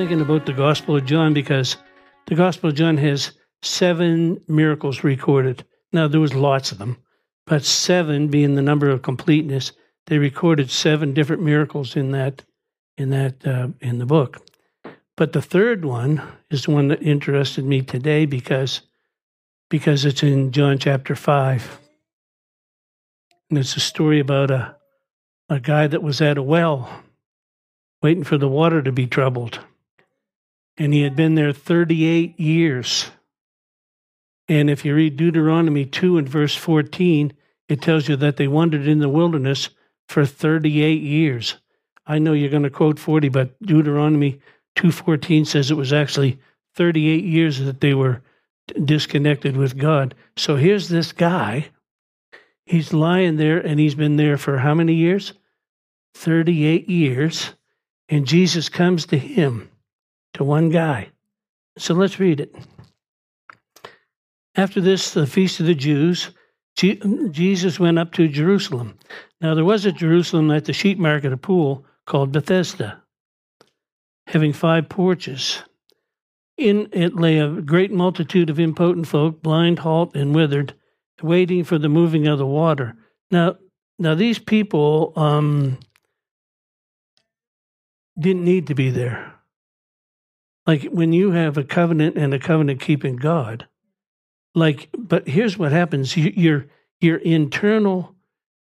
thinking 0.00 0.22
about 0.22 0.46
the 0.46 0.52
Gospel 0.54 0.96
of 0.96 1.04
John 1.04 1.34
because 1.34 1.76
the 2.26 2.34
Gospel 2.34 2.70
of 2.70 2.74
John 2.74 2.96
has 2.96 3.32
seven 3.60 4.40
miracles 4.48 5.04
recorded. 5.04 5.62
Now 5.92 6.08
there 6.08 6.22
was 6.22 6.32
lots 6.32 6.72
of 6.72 6.78
them, 6.78 6.96
but 7.46 7.66
seven 7.66 8.28
being 8.28 8.54
the 8.54 8.62
number 8.62 8.88
of 8.88 9.02
completeness, 9.02 9.72
they 10.06 10.16
recorded 10.16 10.70
seven 10.70 11.12
different 11.12 11.42
miracles 11.42 11.96
in 11.96 12.12
that 12.12 12.42
in 12.96 13.10
that 13.10 13.46
uh, 13.46 13.68
in 13.82 13.98
the 13.98 14.06
book. 14.06 14.38
But 15.18 15.34
the 15.34 15.42
third 15.42 15.84
one 15.84 16.22
is 16.48 16.64
the 16.64 16.70
one 16.70 16.88
that 16.88 17.02
interested 17.02 17.66
me 17.66 17.82
today 17.82 18.24
because 18.24 18.80
because 19.68 20.06
it's 20.06 20.22
in 20.22 20.50
John 20.50 20.78
chapter 20.78 21.14
five, 21.14 21.78
and 23.50 23.58
it's 23.58 23.76
a 23.76 23.80
story 23.80 24.18
about 24.18 24.50
a 24.50 24.76
a 25.50 25.60
guy 25.60 25.86
that 25.88 26.02
was 26.02 26.22
at 26.22 26.38
a 26.38 26.42
well 26.42 27.02
waiting 28.00 28.24
for 28.24 28.38
the 28.38 28.48
water 28.48 28.80
to 28.80 28.92
be 28.92 29.06
troubled. 29.06 29.60
And 30.80 30.94
he 30.94 31.02
had 31.02 31.14
been 31.14 31.34
there 31.36 31.52
38 31.52 32.40
years. 32.40 33.10
And 34.48 34.70
if 34.70 34.84
you 34.84 34.94
read 34.94 35.16
Deuteronomy 35.16 35.84
2 35.84 36.16
and 36.16 36.28
verse 36.28 36.56
14, 36.56 37.34
it 37.68 37.82
tells 37.82 38.08
you 38.08 38.16
that 38.16 38.38
they 38.38 38.48
wandered 38.48 38.88
in 38.88 38.98
the 38.98 39.08
wilderness 39.08 39.68
for 40.08 40.24
38 40.24 41.02
years. 41.02 41.56
I 42.06 42.18
know 42.18 42.32
you're 42.32 42.50
going 42.50 42.64
to 42.64 42.70
quote 42.70 42.98
40, 42.98 43.28
but 43.28 43.60
Deuteronomy 43.62 44.40
2:14 44.74 45.46
says 45.46 45.70
it 45.70 45.76
was 45.76 45.92
actually 45.92 46.40
38 46.74 47.24
years 47.24 47.60
that 47.60 47.80
they 47.80 47.92
were 47.94 48.22
disconnected 48.84 49.56
with 49.56 49.76
God. 49.76 50.14
So 50.36 50.56
here's 50.56 50.88
this 50.88 51.12
guy. 51.12 51.66
He's 52.64 52.92
lying 52.92 53.36
there 53.36 53.58
and 53.58 53.78
he's 53.78 53.94
been 53.94 54.16
there 54.16 54.38
for 54.38 54.58
how 54.58 54.74
many 54.74 54.94
years? 54.94 55.34
38 56.14 56.88
years. 56.88 57.50
And 58.08 58.26
Jesus 58.26 58.68
comes 58.68 59.06
to 59.06 59.18
him, 59.18 59.70
to 60.34 60.44
one 60.44 60.68
guy. 60.68 61.10
So 61.78 61.94
let's 61.94 62.20
read 62.20 62.40
it. 62.40 62.54
After 64.56 64.80
this, 64.80 65.12
the 65.12 65.26
feast 65.26 65.60
of 65.60 65.66
the 65.66 65.74
Jews, 65.74 66.30
Jesus 66.76 67.78
went 67.78 67.98
up 67.98 68.12
to 68.14 68.28
Jerusalem. 68.28 68.98
Now 69.40 69.54
there 69.54 69.64
was 69.64 69.86
at 69.86 69.96
Jerusalem 69.96 70.50
at 70.50 70.64
the 70.64 70.72
sheep 70.72 70.98
market 70.98 71.32
a 71.32 71.36
pool 71.36 71.84
called 72.06 72.32
Bethesda, 72.32 73.02
having 74.26 74.52
five 74.52 74.88
porches. 74.88 75.62
In 76.56 76.88
it 76.92 77.14
lay 77.14 77.38
a 77.38 77.48
great 77.48 77.90
multitude 77.90 78.50
of 78.50 78.60
impotent 78.60 79.06
folk, 79.06 79.42
blind, 79.42 79.78
halt, 79.78 80.14
and 80.14 80.34
withered, 80.34 80.74
waiting 81.22 81.64
for 81.64 81.78
the 81.78 81.88
moving 81.88 82.26
of 82.26 82.38
the 82.38 82.46
water. 82.46 82.96
Now, 83.30 83.56
now 83.98 84.14
these 84.14 84.38
people 84.38 85.12
um, 85.16 85.78
didn't 88.18 88.44
need 88.44 88.66
to 88.66 88.74
be 88.74 88.90
there. 88.90 89.34
Like 90.66 90.84
when 90.84 91.12
you 91.12 91.32
have 91.32 91.56
a 91.56 91.64
covenant 91.64 92.16
and 92.16 92.34
a 92.34 92.38
covenant 92.38 92.80
keeping 92.80 93.16
God, 93.16 93.66
like, 94.54 94.88
but 94.96 95.28
here's 95.28 95.56
what 95.58 95.72
happens: 95.72 96.16
your 96.16 96.66
your 97.00 97.18
internal, 97.18 98.14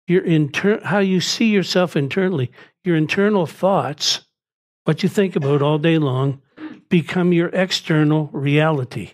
your 0.07 0.23
inter, 0.23 0.79
how 0.83 0.99
you 0.99 1.19
see 1.19 1.47
yourself 1.47 1.95
internally, 1.95 2.51
your 2.83 2.95
internal 2.95 3.45
thoughts, 3.45 4.21
what 4.85 5.03
you 5.03 5.09
think 5.09 5.35
about 5.35 5.61
all 5.61 5.77
day 5.77 5.97
long, 5.97 6.41
become 6.89 7.33
your 7.33 7.49
external 7.49 8.29
reality, 8.31 9.11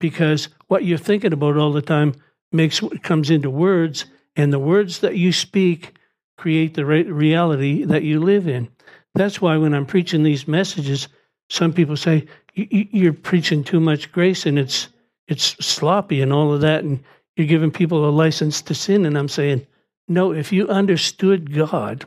because 0.00 0.48
what 0.68 0.84
you're 0.84 0.98
thinking 0.98 1.32
about 1.32 1.56
all 1.56 1.72
the 1.72 1.82
time 1.82 2.14
makes 2.52 2.80
what 2.80 3.02
comes 3.02 3.30
into 3.30 3.50
words, 3.50 4.06
and 4.34 4.52
the 4.52 4.58
words 4.58 5.00
that 5.00 5.16
you 5.16 5.32
speak 5.32 5.96
create 6.36 6.74
the 6.74 6.84
reality 6.84 7.84
that 7.84 8.02
you 8.02 8.20
live 8.20 8.48
in. 8.48 8.68
That's 9.14 9.40
why 9.40 9.56
when 9.56 9.74
I'm 9.74 9.86
preaching 9.86 10.22
these 10.22 10.48
messages, 10.48 11.08
some 11.54 11.72
people 11.72 11.96
say 11.96 12.26
you're 12.54 13.12
preaching 13.12 13.62
too 13.62 13.78
much 13.78 14.10
grace 14.10 14.44
and 14.44 14.58
it's 14.58 14.88
it's 15.28 15.56
sloppy 15.64 16.20
and 16.20 16.32
all 16.32 16.52
of 16.52 16.60
that, 16.60 16.84
and 16.84 17.02
you're 17.36 17.46
giving 17.46 17.70
people 17.70 18.06
a 18.06 18.10
license 18.10 18.60
to 18.62 18.74
sin. 18.74 19.06
And 19.06 19.16
I'm 19.16 19.28
saying, 19.28 19.66
no. 20.06 20.32
If 20.32 20.52
you 20.52 20.68
understood 20.68 21.54
God, 21.54 22.04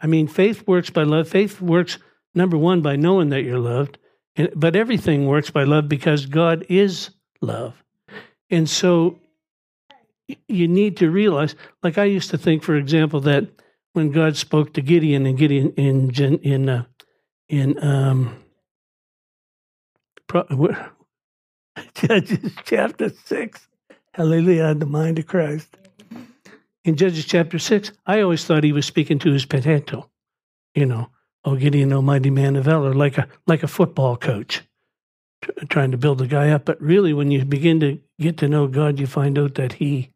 I 0.00 0.06
mean, 0.06 0.26
faith 0.26 0.66
works 0.66 0.90
by 0.90 1.04
love. 1.04 1.28
Faith 1.28 1.60
works 1.60 1.98
number 2.34 2.58
one 2.58 2.82
by 2.82 2.96
knowing 2.96 3.30
that 3.30 3.44
you're 3.44 3.58
loved, 3.58 3.96
but 4.54 4.76
everything 4.76 5.26
works 5.26 5.50
by 5.50 5.64
love 5.64 5.88
because 5.88 6.26
God 6.26 6.66
is 6.68 7.10
love. 7.40 7.82
And 8.50 8.68
so 8.68 9.18
you 10.48 10.68
need 10.68 10.96
to 10.98 11.10
realize, 11.10 11.54
like 11.82 11.96
I 11.96 12.04
used 12.04 12.30
to 12.30 12.38
think, 12.38 12.62
for 12.62 12.76
example, 12.76 13.20
that 13.20 13.48
when 13.94 14.10
God 14.10 14.36
spoke 14.36 14.74
to 14.74 14.82
Gideon 14.82 15.26
and 15.26 15.38
Gideon 15.38 15.72
in 15.76 16.10
in 16.42 16.68
uh, 16.68 16.84
in 17.48 17.82
um, 17.82 18.36
Judges 21.94 22.52
chapter 22.64 23.10
six. 23.24 23.66
Hallelujah, 24.12 24.74
the 24.74 24.86
mind 24.86 25.18
of 25.18 25.26
Christ. 25.26 25.68
In 26.84 26.96
Judges 26.96 27.24
chapter 27.24 27.58
six, 27.58 27.92
I 28.06 28.20
always 28.20 28.44
thought 28.44 28.64
he 28.64 28.72
was 28.72 28.86
speaking 28.86 29.18
to 29.20 29.32
his 29.32 29.46
potential. 29.46 30.10
You 30.74 30.86
know, 30.86 31.10
oh 31.44 31.56
Gideon, 31.56 31.92
almighty 31.92 32.30
man 32.30 32.56
of 32.56 32.64
valor, 32.64 32.94
like 32.94 33.18
a 33.18 33.28
like 33.46 33.62
a 33.62 33.68
football 33.68 34.16
coach, 34.16 34.62
trying 35.68 35.92
to 35.92 35.98
build 35.98 36.18
the 36.18 36.26
guy 36.26 36.50
up. 36.50 36.64
But 36.64 36.80
really, 36.80 37.12
when 37.12 37.30
you 37.30 37.44
begin 37.44 37.80
to 37.80 37.98
get 38.18 38.38
to 38.38 38.48
know 38.48 38.66
God, 38.66 38.98
you 38.98 39.06
find 39.06 39.38
out 39.38 39.54
that 39.54 39.74
He 39.74 40.10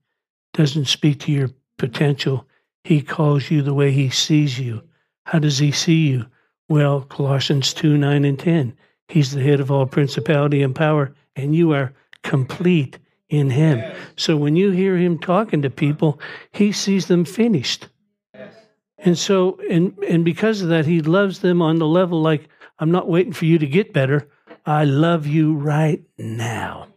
doesn't 0.53 0.87
speak 0.87 1.21
to 1.21 1.33
your 1.33 1.51
potential. 1.79 2.47
He 2.85 3.01
calls 3.01 3.51
you 3.51 3.63
the 3.63 3.75
way 3.75 3.93
he 3.93 4.11
sees 4.11 4.59
you. 4.59 4.83
How 5.25 5.39
does 5.39 5.59
he 5.59 5.73
see 5.73 6.09
you? 6.09 6.27
Well, 6.69 7.03
Colossians 7.03 7.73
2 7.75 7.97
9 7.97 8.25
and 8.25 8.39
10. 8.39 8.77
He's 9.13 9.33
the 9.33 9.43
head 9.43 9.61
of 9.61 9.71
all 9.71 9.85
principality 9.85 10.63
and 10.63 10.75
power, 10.75 11.15
and 11.37 11.55
you 11.55 11.75
are 11.75 11.93
complete 12.23 12.99
in 13.29 13.51
him. 13.51 13.77
Yes. 13.77 13.97
So 14.17 14.39
when 14.39 14.57
you 14.57 14.71
hear 14.71 14.97
him 14.97 15.19
talking 15.19 15.61
to 15.61 15.69
people, 15.69 16.19
he 16.51 16.73
sees 16.73 17.09
them 17.09 17.27
finished. 17.27 17.89
Yes. 18.33 18.55
And 18.97 19.19
so, 19.19 19.61
and, 19.69 19.99
and 20.09 20.25
because 20.25 20.63
of 20.63 20.71
that, 20.71 20.87
he 20.87 21.03
loves 21.03 21.41
them 21.41 21.61
on 21.61 21.79
the 21.79 21.87
level 21.87 22.23
like, 22.23 22.49
I'm 22.79 22.91
not 22.91 23.07
waiting 23.07 23.35
for 23.35 23.45
you 23.45 23.59
to 23.59 23.67
get 23.67 23.93
better. 23.93 24.31
I 24.65 24.85
love 24.85 25.27
you 25.27 25.57
right 25.57 26.03
now. 26.17 26.89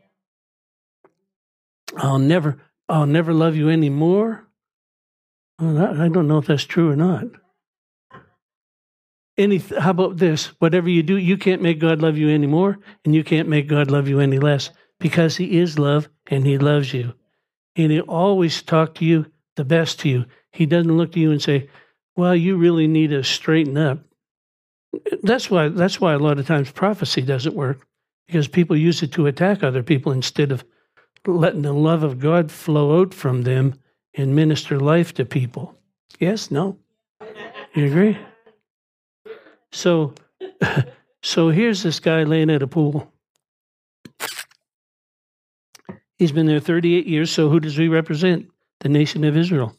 I'll 1.97 2.17
never, 2.17 2.61
I'll 2.87 3.07
never 3.07 3.33
love 3.33 3.57
you 3.57 3.69
anymore. 3.69 4.47
Well, 5.59 6.01
I 6.01 6.07
don't 6.07 6.29
know 6.29 6.37
if 6.37 6.47
that's 6.47 6.63
true 6.63 6.89
or 6.89 6.95
not. 6.95 7.25
Any, 9.37 9.57
how 9.57 9.91
about 9.91 10.17
this? 10.17 10.47
Whatever 10.59 10.89
you 10.89 11.03
do, 11.03 11.17
you 11.17 11.37
can't 11.37 11.61
make 11.61 11.79
God 11.79 12.01
love 12.01 12.17
you 12.17 12.29
anymore, 12.29 12.79
and 13.03 13.13
you 13.13 13.23
can't 13.23 13.49
make 13.49 13.67
God 13.67 13.91
love 13.91 14.07
you 14.07 14.19
any 14.19 14.39
less 14.39 14.69
because 14.99 15.35
He 15.35 15.59
is 15.59 15.77
love 15.77 16.07
and 16.27 16.45
He 16.45 16.57
loves 16.57 16.93
you. 16.93 17.13
And 17.75 17.91
He'll 17.91 18.03
always 18.03 18.61
talk 18.61 18.95
to 18.95 19.05
you 19.05 19.25
the 19.55 19.65
best 19.65 19.99
to 20.01 20.09
you. 20.09 20.25
He 20.51 20.65
doesn't 20.65 20.97
look 20.97 21.11
to 21.13 21.19
you 21.19 21.31
and 21.31 21.41
say, 21.41 21.69
Well, 22.15 22.35
you 22.35 22.55
really 22.55 22.87
need 22.87 23.09
to 23.09 23.23
straighten 23.23 23.77
up. 23.77 23.99
That's 25.21 25.51
why 25.51 25.67
that's 25.67 25.99
why 25.99 26.13
a 26.13 26.19
lot 26.19 26.39
of 26.39 26.47
times 26.47 26.71
prophecy 26.71 27.21
doesn't 27.21 27.55
work, 27.55 27.85
because 28.27 28.47
people 28.47 28.77
use 28.77 29.03
it 29.03 29.11
to 29.13 29.27
attack 29.27 29.63
other 29.63 29.83
people 29.83 30.13
instead 30.13 30.53
of 30.53 30.63
letting 31.27 31.63
the 31.63 31.73
love 31.73 32.03
of 32.03 32.19
God 32.19 32.51
flow 32.51 33.01
out 33.01 33.13
from 33.13 33.41
them 33.41 33.75
and 34.13 34.35
minister 34.35 34.79
life 34.79 35.13
to 35.15 35.25
people. 35.25 35.77
Yes, 36.19 36.51
no? 36.51 36.77
You 37.73 37.87
agree? 37.87 38.17
So 39.75 40.13
so 41.21 41.49
here's 41.49 41.83
this 41.83 41.99
guy 41.99 42.23
laying 42.23 42.49
at 42.49 42.63
a 42.63 42.67
pool. 42.67 43.11
He's 46.17 46.31
been 46.31 46.45
there 46.45 46.61
38 46.61 47.05
years, 47.05 47.29
so 47.29 47.49
who 47.49 47.59
does 47.59 47.75
he 47.75 47.89
represent? 47.89 48.47
The 48.79 48.89
nation 48.89 49.25
of 49.25 49.35
Israel. 49.35 49.75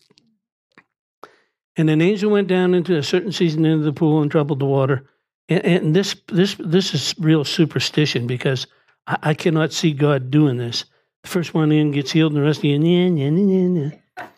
And 1.76 1.88
an 1.88 2.02
angel 2.02 2.30
went 2.30 2.48
down 2.48 2.74
into 2.74 2.96
a 2.96 3.02
certain 3.02 3.32
season 3.32 3.64
into 3.64 3.84
the 3.84 3.93
pool 3.93 4.20
and 4.20 4.31
troubled 4.31 4.58
the 4.58 4.66
water. 4.66 5.08
And, 5.48 5.64
and 5.64 5.96
this 5.96 6.14
this 6.28 6.56
this 6.58 6.94
is 6.94 7.14
real 7.19 7.44
superstition 7.44 8.26
because 8.26 8.66
I, 9.06 9.19
I, 9.22 9.34
cannot 9.34 9.72
see 9.72 9.92
God 9.92 10.31
doing 10.31 10.56
this. 10.56 10.84
The 11.22 11.28
first 11.28 11.54
one 11.54 11.72
in 11.72 11.90
gets 11.90 12.12
healed, 12.12 12.32
and 12.32 12.40
the 12.42 12.46
rest 12.46 12.58
of 12.58 12.64
you, 12.64 12.78
yeah, 12.78 13.08
yeah, 13.08 13.31
yeah, 13.31 13.90
yeah. 14.19 14.28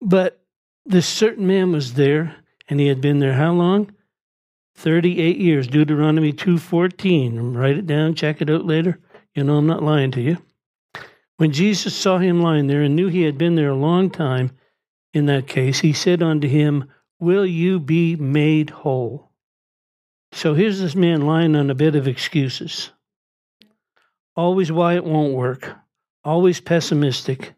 But 0.00 0.42
this 0.86 1.06
certain 1.06 1.46
man 1.46 1.72
was 1.72 1.94
there, 1.94 2.36
and 2.68 2.78
he 2.78 2.86
had 2.86 3.00
been 3.00 3.18
there 3.18 3.34
how 3.34 3.52
long? 3.52 3.90
38 4.76 5.38
years. 5.38 5.66
Deuteronomy 5.66 6.32
2.14. 6.32 7.56
Write 7.56 7.78
it 7.78 7.86
down, 7.86 8.14
check 8.14 8.40
it 8.40 8.50
out 8.50 8.64
later. 8.64 9.00
You 9.34 9.44
know 9.44 9.56
I'm 9.56 9.66
not 9.66 9.82
lying 9.82 10.10
to 10.12 10.20
you. 10.20 10.38
When 11.36 11.52
Jesus 11.52 11.94
saw 11.94 12.18
him 12.18 12.42
lying 12.42 12.66
there 12.66 12.82
and 12.82 12.96
knew 12.96 13.08
he 13.08 13.22
had 13.22 13.38
been 13.38 13.54
there 13.54 13.70
a 13.70 13.76
long 13.76 14.10
time, 14.10 14.50
in 15.14 15.26
that 15.26 15.46
case, 15.46 15.80
he 15.80 15.92
said 15.92 16.22
unto 16.22 16.48
him, 16.48 16.90
Will 17.20 17.46
you 17.46 17.80
be 17.80 18.16
made 18.16 18.70
whole? 18.70 19.30
So 20.32 20.54
here's 20.54 20.80
this 20.80 20.94
man 20.94 21.26
lying 21.26 21.56
on 21.56 21.70
a 21.70 21.74
bed 21.74 21.96
of 21.96 22.06
excuses. 22.06 22.90
Always 24.36 24.70
why 24.70 24.94
it 24.94 25.04
won't 25.04 25.34
work. 25.34 25.76
Always 26.24 26.60
pessimistic. 26.60 27.54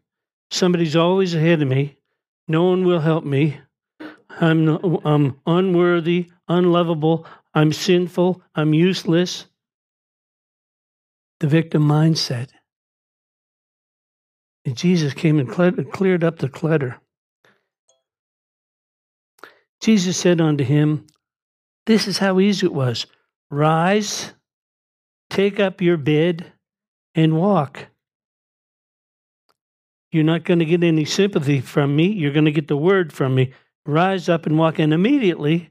Somebody's 0.51 0.97
always 0.97 1.35
ahead 1.35 1.61
of 1.61 1.69
me. 1.69 1.97
No 2.49 2.65
one 2.65 2.85
will 2.85 3.01
help 3.01 3.25
me. 3.25 3.61
I'm, 4.41 4.69
I'm 5.05 5.41
unworthy. 5.47 6.31
unlovable, 6.49 7.27
I'm 7.55 7.73
sinful, 7.73 8.43
I'm 8.55 8.75
useless. 8.75 9.47
The 11.41 11.47
victim 11.47 11.87
mindset. 11.87 12.49
And 14.65 14.77
Jesus 14.77 15.15
came 15.15 15.39
and 15.39 15.49
cleared 15.49 16.25
up 16.25 16.39
the 16.39 16.49
clutter. 16.49 17.01
Jesus 19.81 20.17
said 20.17 20.41
unto 20.41 20.65
him, 20.65 21.07
This 21.87 22.07
is 22.07 22.19
how 22.19 22.41
easy 22.41 22.67
it 22.67 22.75
was 22.75 23.07
rise, 23.51 24.33
take 25.29 25.59
up 25.59 25.81
your 25.81 25.97
bed, 25.97 26.53
and 27.15 27.37
walk. 27.37 27.89
You're 30.13 30.25
not 30.25 30.45
going 30.45 30.59
to 30.59 30.65
get 30.65 30.83
any 30.83 31.05
sympathy 31.05 31.61
from 31.61 31.95
me. 31.95 32.07
You're 32.07 32.33
going 32.33 32.45
to 32.45 32.53
get 32.53 32.69
the 32.69 32.77
word 32.77 33.13
from 33.13 33.35
me. 33.35 33.53
Rise 33.93 34.29
up 34.29 34.47
and 34.47 34.59
walk. 34.59 34.79
And 34.79 34.93
immediately, 34.93 35.71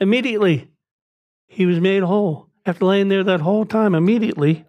immediately, 0.00 0.70
he 1.46 1.66
was 1.66 1.80
made 1.80 2.02
whole. 2.02 2.48
After 2.64 2.84
laying 2.84 3.08
there 3.08 3.24
that 3.24 3.40
whole 3.40 3.64
time, 3.64 3.94
immediately, 3.94 4.64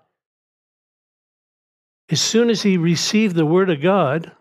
as 2.10 2.22
soon 2.22 2.50
as 2.50 2.64
he 2.64 2.78
received 2.78 3.36
the 3.36 3.46
word 3.46 3.70
of 3.70 3.82
God, 3.82 4.32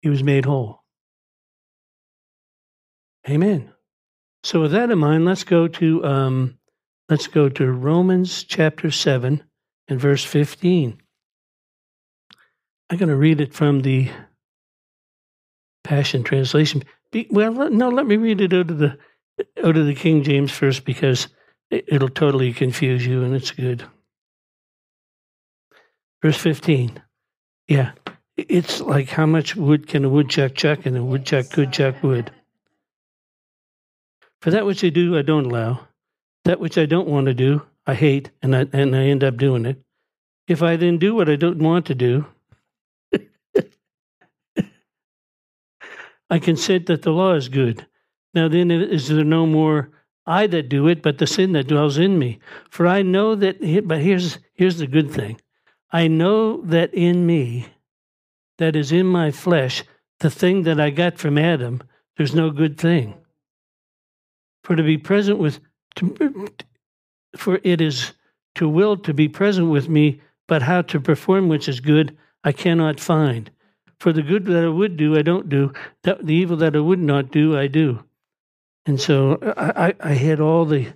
he 0.00 0.08
was 0.08 0.22
made 0.22 0.44
whole. 0.44 0.82
Amen. 3.28 3.72
So 4.42 4.62
with 4.62 4.72
that 4.72 4.90
in 4.90 4.98
mind, 4.98 5.24
let's 5.24 5.44
go 5.44 5.68
to 5.68 6.04
um, 6.04 6.58
let's 7.08 7.28
go 7.28 7.48
to 7.48 7.70
Romans 7.70 8.44
chapter 8.44 8.90
seven 8.90 9.44
and 9.88 10.00
verse 10.00 10.24
fifteen. 10.24 11.00
I'm 12.90 12.98
going 12.98 13.08
to 13.08 13.16
read 13.16 13.40
it 13.40 13.54
from 13.54 13.80
the 13.80 14.10
Passion 15.84 16.22
Translation. 16.22 16.82
Be, 17.10 17.26
well, 17.30 17.70
no, 17.70 17.88
let 17.88 18.06
me 18.06 18.16
read 18.16 18.40
it 18.40 18.52
out 18.52 18.70
of 18.70 18.78
the 18.78 18.98
out 19.64 19.76
of 19.76 19.86
the 19.86 19.94
King 19.94 20.22
James 20.22 20.50
first 20.50 20.84
because 20.84 21.28
it, 21.70 21.84
it'll 21.88 22.08
totally 22.08 22.52
confuse 22.52 23.06
you, 23.06 23.22
and 23.22 23.34
it's 23.34 23.50
good. 23.50 23.84
Verse 26.22 26.36
fifteen. 26.36 27.02
Yeah, 27.68 27.92
it's 28.36 28.80
like 28.80 29.08
how 29.08 29.26
much 29.26 29.56
wood 29.56 29.86
can 29.86 30.04
a 30.04 30.08
woodchuck 30.08 30.54
chuck, 30.54 30.86
and 30.86 30.96
a 30.96 31.04
woodchuck 31.04 31.50
could 31.50 31.72
chuck 31.72 32.02
wood. 32.02 32.30
For 34.40 34.50
that 34.50 34.66
which 34.66 34.82
I 34.84 34.88
do, 34.88 35.16
I 35.16 35.22
don't 35.22 35.46
allow. 35.46 35.86
That 36.44 36.60
which 36.60 36.76
I 36.76 36.86
don't 36.86 37.06
want 37.06 37.26
to 37.26 37.34
do, 37.34 37.62
I 37.86 37.94
hate, 37.94 38.30
and 38.42 38.56
I, 38.56 38.66
and 38.72 38.96
I 38.96 39.04
end 39.04 39.22
up 39.22 39.36
doing 39.36 39.64
it. 39.64 39.80
If 40.48 40.62
I 40.62 40.76
then 40.76 40.98
do 40.98 41.14
what 41.14 41.28
I 41.28 41.36
don't 41.36 41.58
want 41.58 41.86
to 41.86 41.94
do, 41.94 42.26
I 46.32 46.38
consent 46.38 46.86
that 46.86 47.02
the 47.02 47.10
law 47.10 47.34
is 47.34 47.50
good. 47.50 47.86
Now 48.32 48.48
then, 48.48 48.70
is 48.70 49.08
there 49.08 49.22
no 49.22 49.44
more 49.44 49.90
I 50.24 50.46
that 50.46 50.70
do 50.70 50.88
it, 50.88 51.02
but 51.02 51.18
the 51.18 51.26
sin 51.26 51.52
that 51.52 51.68
dwells 51.68 51.98
in 51.98 52.18
me? 52.18 52.38
For 52.70 52.86
I 52.86 53.02
know 53.02 53.34
that, 53.34 53.58
but 53.86 54.00
here's, 54.00 54.38
here's 54.54 54.78
the 54.78 54.86
good 54.86 55.10
thing 55.10 55.38
I 55.90 56.08
know 56.08 56.62
that 56.62 56.94
in 56.94 57.26
me, 57.26 57.66
that 58.56 58.76
is 58.76 58.92
in 58.92 59.04
my 59.04 59.30
flesh, 59.30 59.84
the 60.20 60.30
thing 60.30 60.62
that 60.62 60.80
I 60.80 60.88
got 60.88 61.18
from 61.18 61.36
Adam, 61.36 61.82
there's 62.16 62.34
no 62.34 62.48
good 62.48 62.78
thing 62.78 63.12
for 64.64 64.74
to 64.74 64.82
be 64.82 64.96
present 64.96 65.38
with, 65.38 65.60
to, 65.96 66.48
for 67.36 67.60
it 67.62 67.82
is 67.82 68.12
to 68.54 68.70
will 68.70 68.96
to 68.96 69.12
be 69.12 69.28
present 69.28 69.68
with 69.68 69.90
me, 69.90 70.22
but 70.48 70.62
how 70.62 70.80
to 70.80 70.98
perform 70.98 71.48
which 71.48 71.68
is 71.68 71.80
good, 71.80 72.16
I 72.42 72.52
cannot 72.52 73.00
find. 73.00 73.50
For 74.02 74.12
the 74.12 74.22
good 74.22 74.46
that 74.46 74.64
I 74.64 74.68
would 74.68 74.96
do, 74.96 75.16
I 75.16 75.22
don't 75.22 75.48
do. 75.48 75.72
That, 76.02 76.26
the 76.26 76.34
evil 76.34 76.56
that 76.56 76.74
I 76.74 76.80
would 76.80 76.98
not 76.98 77.30
do, 77.30 77.56
I 77.56 77.68
do. 77.68 78.02
And 78.84 79.00
so 79.00 79.38
I, 79.56 79.94
I, 80.00 80.14
had 80.14 80.40
all 80.40 80.64
the 80.64 80.88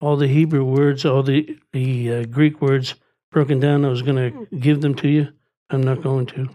all 0.00 0.16
the 0.16 0.28
Hebrew 0.28 0.64
words, 0.64 1.04
all 1.04 1.22
the 1.22 1.58
the 1.72 2.10
uh, 2.10 2.24
Greek 2.24 2.62
words 2.62 2.94
broken 3.30 3.60
down. 3.60 3.84
I 3.84 3.88
was 3.88 4.00
going 4.00 4.16
to 4.16 4.56
give 4.56 4.80
them 4.80 4.94
to 4.94 5.08
you. 5.08 5.28
I'm 5.68 5.82
not 5.82 6.02
going 6.02 6.24
to. 6.24 6.48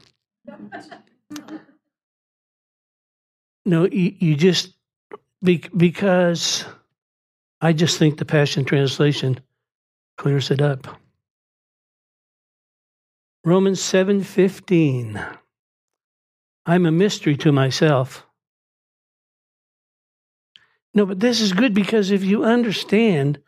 No, 3.67 3.85
you, 3.85 4.15
you 4.17 4.35
just 4.35 4.73
be- 5.43 5.69
because 5.77 6.65
I 7.61 7.71
just 7.71 7.99
think 7.99 8.17
the 8.17 8.25
Passion 8.25 8.65
Translation 8.65 9.39
clears 10.17 10.49
it 10.49 10.59
up. 10.59 10.87
Romans 13.45 13.79
7:15 13.79 15.37
I'm 16.65 16.85
a 16.85 16.91
mystery 16.91 17.35
to 17.37 17.51
myself. 17.51 18.25
No, 20.93 21.05
but 21.05 21.19
this 21.19 21.39
is 21.41 21.53
good 21.53 21.73
because 21.73 22.11
if 22.11 22.23
you 22.23 22.43
understand 22.43 23.39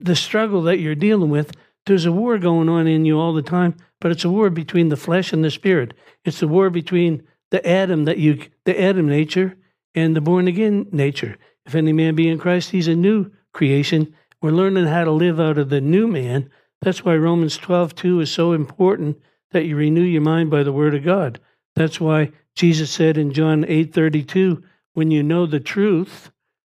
the 0.00 0.16
struggle 0.16 0.62
that 0.62 0.78
you're 0.78 0.94
dealing 0.94 1.30
with, 1.30 1.52
there's 1.86 2.06
a 2.06 2.12
war 2.12 2.38
going 2.38 2.68
on 2.68 2.86
in 2.86 3.04
you 3.04 3.18
all 3.18 3.32
the 3.32 3.42
time, 3.42 3.76
but 4.00 4.10
it's 4.10 4.24
a 4.24 4.30
war 4.30 4.50
between 4.50 4.88
the 4.88 4.96
flesh 4.96 5.32
and 5.32 5.42
the 5.44 5.50
spirit. 5.50 5.94
It's 6.24 6.42
a 6.42 6.48
war 6.48 6.70
between 6.70 7.22
the 7.50 7.66
Adam 7.68 8.04
that 8.04 8.18
you 8.18 8.42
the 8.64 8.80
Adam 8.80 9.08
nature 9.08 9.56
and 9.94 10.14
the 10.14 10.20
born 10.20 10.48
again 10.48 10.86
nature. 10.92 11.36
If 11.64 11.74
any 11.74 11.92
man 11.92 12.14
be 12.14 12.28
in 12.28 12.38
Christ, 12.38 12.70
he's 12.70 12.88
a 12.88 12.94
new 12.94 13.30
creation. 13.52 14.14
We're 14.42 14.50
learning 14.50 14.86
how 14.86 15.04
to 15.04 15.10
live 15.10 15.40
out 15.40 15.58
of 15.58 15.70
the 15.70 15.80
new 15.80 16.06
man. 16.06 16.50
That's 16.82 17.04
why 17.04 17.16
Romans 17.16 17.56
12, 17.56 17.94
2 17.94 18.20
is 18.20 18.30
so 18.30 18.52
important 18.52 19.18
that 19.52 19.64
you 19.64 19.76
renew 19.76 20.02
your 20.02 20.22
mind 20.22 20.50
by 20.50 20.62
the 20.62 20.72
word 20.72 20.94
of 20.94 21.04
God. 21.04 21.40
That's 21.74 22.00
why 22.00 22.32
Jesus 22.56 22.90
said 22.90 23.18
in 23.18 23.32
John 23.32 23.64
8, 23.68 23.92
32, 23.94 24.62
when 24.94 25.10
you 25.10 25.22
know 25.22 25.46
the 25.46 25.60
truth, 25.60 26.30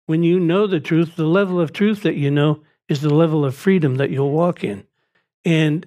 when 0.07 0.23
you 0.23 0.39
know 0.39 0.67
the 0.67 0.81
truth, 0.81 1.17
the 1.17 1.27
level 1.27 1.61
of 1.61 1.73
truth 1.73 2.03
that 2.03 2.15
you 2.15 2.31
know 2.31 2.63
is 2.89 3.01
the 3.01 3.13
level 3.13 3.45
of 3.45 3.55
freedom 3.55 3.97
that 3.97 4.11
you'll 4.11 4.31
walk 4.31 4.63
in. 4.63 4.85
And, 5.45 5.87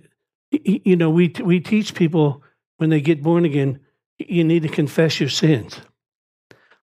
you 0.52 0.96
know, 0.98 1.10
we, 1.10 1.34
we 1.42 1.62
teach 1.62 1.96
people 1.96 2.44
when 2.78 2.90
they 2.90 3.00
get 3.00 3.24
born 3.24 3.46
again, 3.46 3.80
you 4.18 4.44
need 4.44 4.64
to 4.64 4.70
confess 4.70 5.20
your 5.20 5.30
sins. 5.30 5.80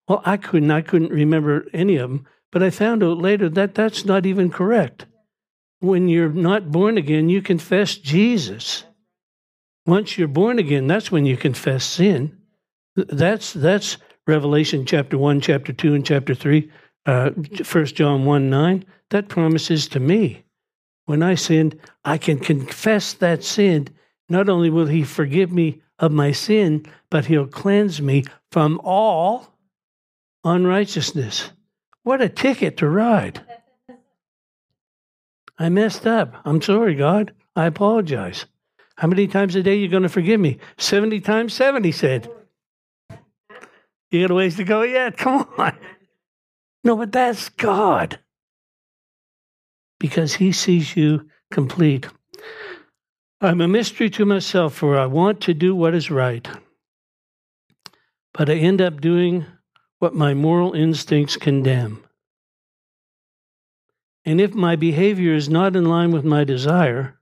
Well, 0.09 0.23
I 0.25 0.37
couldn't. 0.39 0.71
I 0.71 0.81
couldn't 0.81 1.11
remember 1.13 1.67
any 1.73 1.97
of 1.97 2.11
them. 2.11 2.27
But 2.51 2.63
I 2.63 2.71
found 2.71 3.03
out 3.03 3.19
later 3.19 3.49
that 3.51 3.75
that's 3.75 4.05
not 4.05 4.27
even 4.27 4.51
correct. 4.51 5.07
When 5.81 6.09
you're 6.09 6.29
not 6.29 6.71
born 6.71 6.97
again, 6.97 7.29
you 7.29 7.43
confess 7.43 7.97
Jesus. 7.97 8.85
Once 9.87 10.17
you're 10.17 10.29
born 10.29 10.59
again, 10.59 10.87
that's 10.87 11.11
when 11.11 11.27
you 11.27 11.37
confess 11.37 11.85
sin. 11.85 12.39
That's 12.97 13.53
that's 13.53 13.97
Revelation 14.27 14.85
chapter 14.85 15.19
one, 15.19 15.41
chapter 15.41 15.73
two, 15.73 15.95
and 15.95 16.05
chapter 16.05 16.35
three. 16.35 16.71
Uh, 17.07 17.31
First 17.65 17.95
John 17.95 18.25
one 18.25 18.51
nine. 18.51 18.85
That 19.11 19.29
promises 19.29 19.89
to 19.89 20.01
me. 20.01 20.45
When 21.07 21.23
I 21.23 21.35
sinned, 21.35 21.79
I 22.05 22.19
can 22.19 22.39
confess 22.39 23.13
that 23.15 23.43
sin. 23.43 23.89
Not 24.29 24.49
only 24.49 24.71
will 24.71 24.87
He 24.87 25.03
forgive 25.03 25.53
me 25.53 25.83
of 25.99 26.13
my 26.13 26.33
sin, 26.33 26.87
but 27.11 27.27
He'll 27.27 27.47
cleanse 27.47 28.01
me 28.01 28.25
from 28.51 28.81
all 28.85 29.55
unrighteousness. 30.45 31.51
What 32.05 32.21
a 32.21 32.29
ticket 32.29 32.77
to 32.79 32.89
ride. 32.89 33.45
I 35.59 35.69
messed 35.69 36.07
up. 36.07 36.35
I'm 36.45 36.61
sorry, 36.63 36.95
God. 36.95 37.33
I 37.55 37.67
apologize. 37.67 38.47
How 38.97 39.09
many 39.09 39.27
times 39.27 39.55
a 39.57 39.63
day 39.63 39.73
are 39.73 39.75
you 39.77 39.89
going 39.89 40.03
to 40.03 40.09
forgive 40.09 40.41
me? 40.41 40.59
70 40.79 41.21
times 41.21 41.53
70 41.55 41.93
said. 41.93 42.31
You 44.13 44.21
got 44.21 44.31
a 44.31 44.35
ways 44.35 44.57
to 44.57 44.65
go 44.65 44.83
yet? 44.83 45.17
Come 45.17 45.49
on. 45.57 45.75
No, 46.85 46.97
but 46.97 47.13
that's 47.13 47.49
God. 47.49 48.19
Because 49.99 50.35
he 50.35 50.53
sees 50.53 50.95
you 50.95 51.31
complete. 51.51 52.07
I'm 53.41 53.63
a 53.63 53.69
mystery 53.69 54.11
to 54.11 54.27
myself, 54.27 54.75
for 54.75 54.99
I 54.99 55.07
want 55.07 55.41
to 55.43 55.55
do 55.55 55.75
what 55.75 55.95
is 55.95 56.11
right. 56.11 56.47
But 58.35 58.51
I 58.51 58.55
end 58.55 58.83
up 58.83 59.01
doing 59.01 59.47
what 59.99 60.15
my 60.15 60.35
moral 60.35 60.75
instincts 60.75 61.39
condemn. 61.39 62.05
And 64.27 64.43
if 64.43 64.53
my 64.53 64.77
behavior 64.77 65.35
is 65.35 65.49
not 65.49 65.75
in 65.75 65.87
line 65.87 66.11
with 66.11 66.25
my 66.25 66.45
desire, 66.45 67.19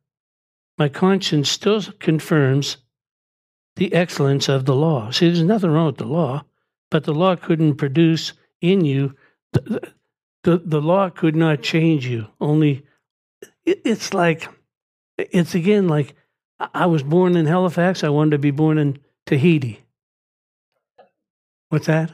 my 0.76 0.88
conscience 0.88 1.49
still 1.49 1.82
confirms 2.00 2.78
the 3.76 3.94
excellence 3.94 4.49
of 4.49 4.64
the 4.64 4.75
law. 4.75 5.11
See, 5.11 5.26
there's 5.26 5.42
nothing 5.42 5.70
wrong 5.70 5.87
with 5.87 5.99
the 5.99 6.04
law, 6.04 6.44
but 6.90 7.04
the 7.04 7.14
law 7.14 7.37
couldn't 7.37 7.76
produce 7.76 8.32
in 8.61 8.85
you, 8.85 9.14
the, 9.52 9.92
the, 10.42 10.59
the 10.59 10.80
law 10.80 11.09
could 11.09 11.37
not 11.37 11.62
change 11.62 12.06
you. 12.06 12.26
Only, 12.40 12.85
it, 13.64 13.80
it's 13.85 14.12
like, 14.12 14.49
it's 15.16 15.54
again 15.54 15.88
like 15.88 16.14
I 16.75 16.87
was 16.87 17.02
born 17.02 17.37
in 17.37 17.47
Halifax, 17.47 18.04
I 18.04 18.11
wanted 18.11 18.32
to 18.32 18.38
be 18.38 18.50
born 18.50 18.78
in 18.78 18.99
Tahiti. 19.26 19.80
What's 21.70 21.87
that? 21.87 22.12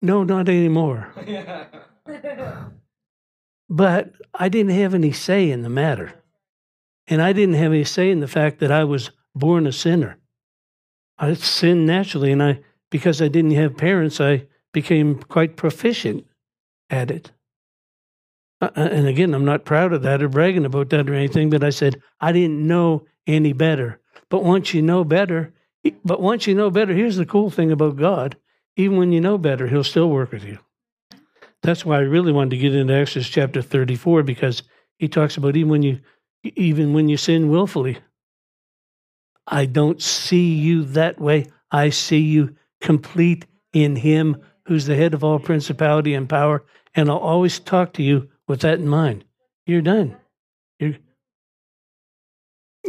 No, 0.00 0.22
not 0.22 0.48
anymore. 0.48 1.12
but 3.68 4.12
I 4.34 4.48
didn't 4.48 4.72
have 4.72 4.94
any 4.94 5.12
say 5.12 5.50
in 5.50 5.62
the 5.62 5.68
matter. 5.68 6.12
And 7.08 7.22
I 7.22 7.32
didn't 7.32 7.54
have 7.54 7.72
any 7.72 7.84
say 7.84 8.10
in 8.10 8.20
the 8.20 8.28
fact 8.28 8.60
that 8.60 8.70
I 8.70 8.84
was 8.84 9.10
born 9.34 9.66
a 9.66 9.72
sinner. 9.72 10.18
I 11.18 11.34
sinned 11.34 11.86
naturally, 11.86 12.30
and 12.30 12.42
I 12.42 12.60
because 12.90 13.20
I 13.20 13.28
didn't 13.28 13.52
have 13.52 13.76
parents, 13.76 14.20
I 14.20 14.46
became 14.72 15.16
quite 15.16 15.56
proficient 15.56 16.26
at 16.90 17.10
it. 17.10 17.32
Uh, 18.60 18.70
uh, 18.76 18.88
and 18.90 19.06
again, 19.06 19.34
I'm 19.34 19.44
not 19.44 19.64
proud 19.64 19.92
of 19.92 20.02
that 20.02 20.22
or 20.22 20.28
bragging 20.28 20.64
about 20.64 20.90
that 20.90 21.08
or 21.08 21.14
anything, 21.14 21.50
but 21.50 21.62
I 21.62 21.70
said, 21.70 22.02
I 22.20 22.32
didn't 22.32 22.66
know 22.66 23.06
any 23.26 23.52
better. 23.52 24.00
But 24.30 24.44
once 24.44 24.74
you 24.74 24.82
know 24.82 25.04
better, 25.04 25.52
but 26.04 26.20
once 26.20 26.46
you 26.46 26.54
know 26.54 26.70
better, 26.70 26.92
here's 26.92 27.16
the 27.16 27.26
cool 27.26 27.50
thing 27.50 27.70
about 27.70 27.96
God. 27.96 28.36
Even 28.76 28.96
when 28.98 29.12
you 29.12 29.20
know 29.20 29.38
better, 29.38 29.66
he'll 29.66 29.84
still 29.84 30.10
work 30.10 30.32
with 30.32 30.44
you. 30.44 30.58
That's 31.62 31.84
why 31.84 31.96
I 31.96 32.00
really 32.00 32.32
wanted 32.32 32.50
to 32.50 32.58
get 32.58 32.74
into 32.74 32.94
Exodus 32.94 33.28
chapter 33.28 33.62
34 33.62 34.22
because 34.22 34.62
he 34.98 35.08
talks 35.08 35.36
about 35.36 35.56
even 35.56 35.70
when 35.70 35.82
you 35.82 36.00
even 36.44 36.92
when 36.92 37.08
you 37.08 37.16
sin 37.16 37.48
willfully. 37.48 37.98
I 39.46 39.66
don't 39.66 40.00
see 40.00 40.54
you 40.54 40.84
that 40.84 41.20
way. 41.20 41.46
I 41.70 41.90
see 41.90 42.20
you 42.20 42.56
complete 42.80 43.46
in 43.72 43.96
him 43.96 44.36
who's 44.68 44.84
the 44.84 44.94
head 44.94 45.14
of 45.14 45.24
all 45.24 45.38
principality 45.38 46.14
and 46.14 46.28
power. 46.28 46.64
And 46.94 47.08
I'll 47.08 47.16
always 47.16 47.58
talk 47.58 47.94
to 47.94 48.02
you 48.02 48.28
with 48.46 48.60
that 48.60 48.78
in 48.78 48.86
mind. 48.86 49.24
You're 49.66 49.82
done. 49.82 50.16
You're 50.78 50.96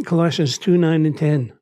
Colossians 0.04 0.58
2 0.58 0.76
9 0.76 1.06
and 1.06 1.18
10. 1.18 1.52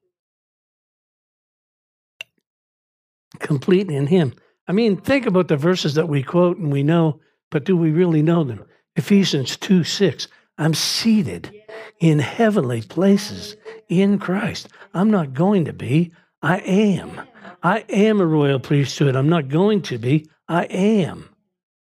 Complete 3.38 3.90
in 3.90 4.06
Him. 4.08 4.34
I 4.66 4.72
mean, 4.72 4.96
think 4.96 5.26
about 5.26 5.48
the 5.48 5.56
verses 5.56 5.94
that 5.94 6.08
we 6.08 6.22
quote 6.22 6.58
and 6.58 6.72
we 6.72 6.82
know, 6.82 7.20
but 7.50 7.64
do 7.64 7.76
we 7.76 7.90
really 7.90 8.22
know 8.22 8.44
them? 8.44 8.64
Ephesians 8.96 9.56
2 9.56 9.84
6. 9.84 10.28
I'm 10.58 10.74
seated 10.74 11.54
in 12.00 12.18
heavenly 12.18 12.82
places 12.82 13.56
in 13.88 14.18
Christ. 14.18 14.68
I'm 14.92 15.10
not 15.10 15.32
going 15.34 15.64
to 15.66 15.72
be, 15.72 16.12
I 16.42 16.58
am. 16.58 17.20
I 17.62 17.84
am 17.88 18.20
a 18.20 18.26
royal 18.26 18.60
priesthood. 18.60 19.16
I'm 19.16 19.28
not 19.28 19.48
going 19.48 19.82
to 19.82 19.98
be, 19.98 20.26
I 20.48 20.64
am. 20.64 21.28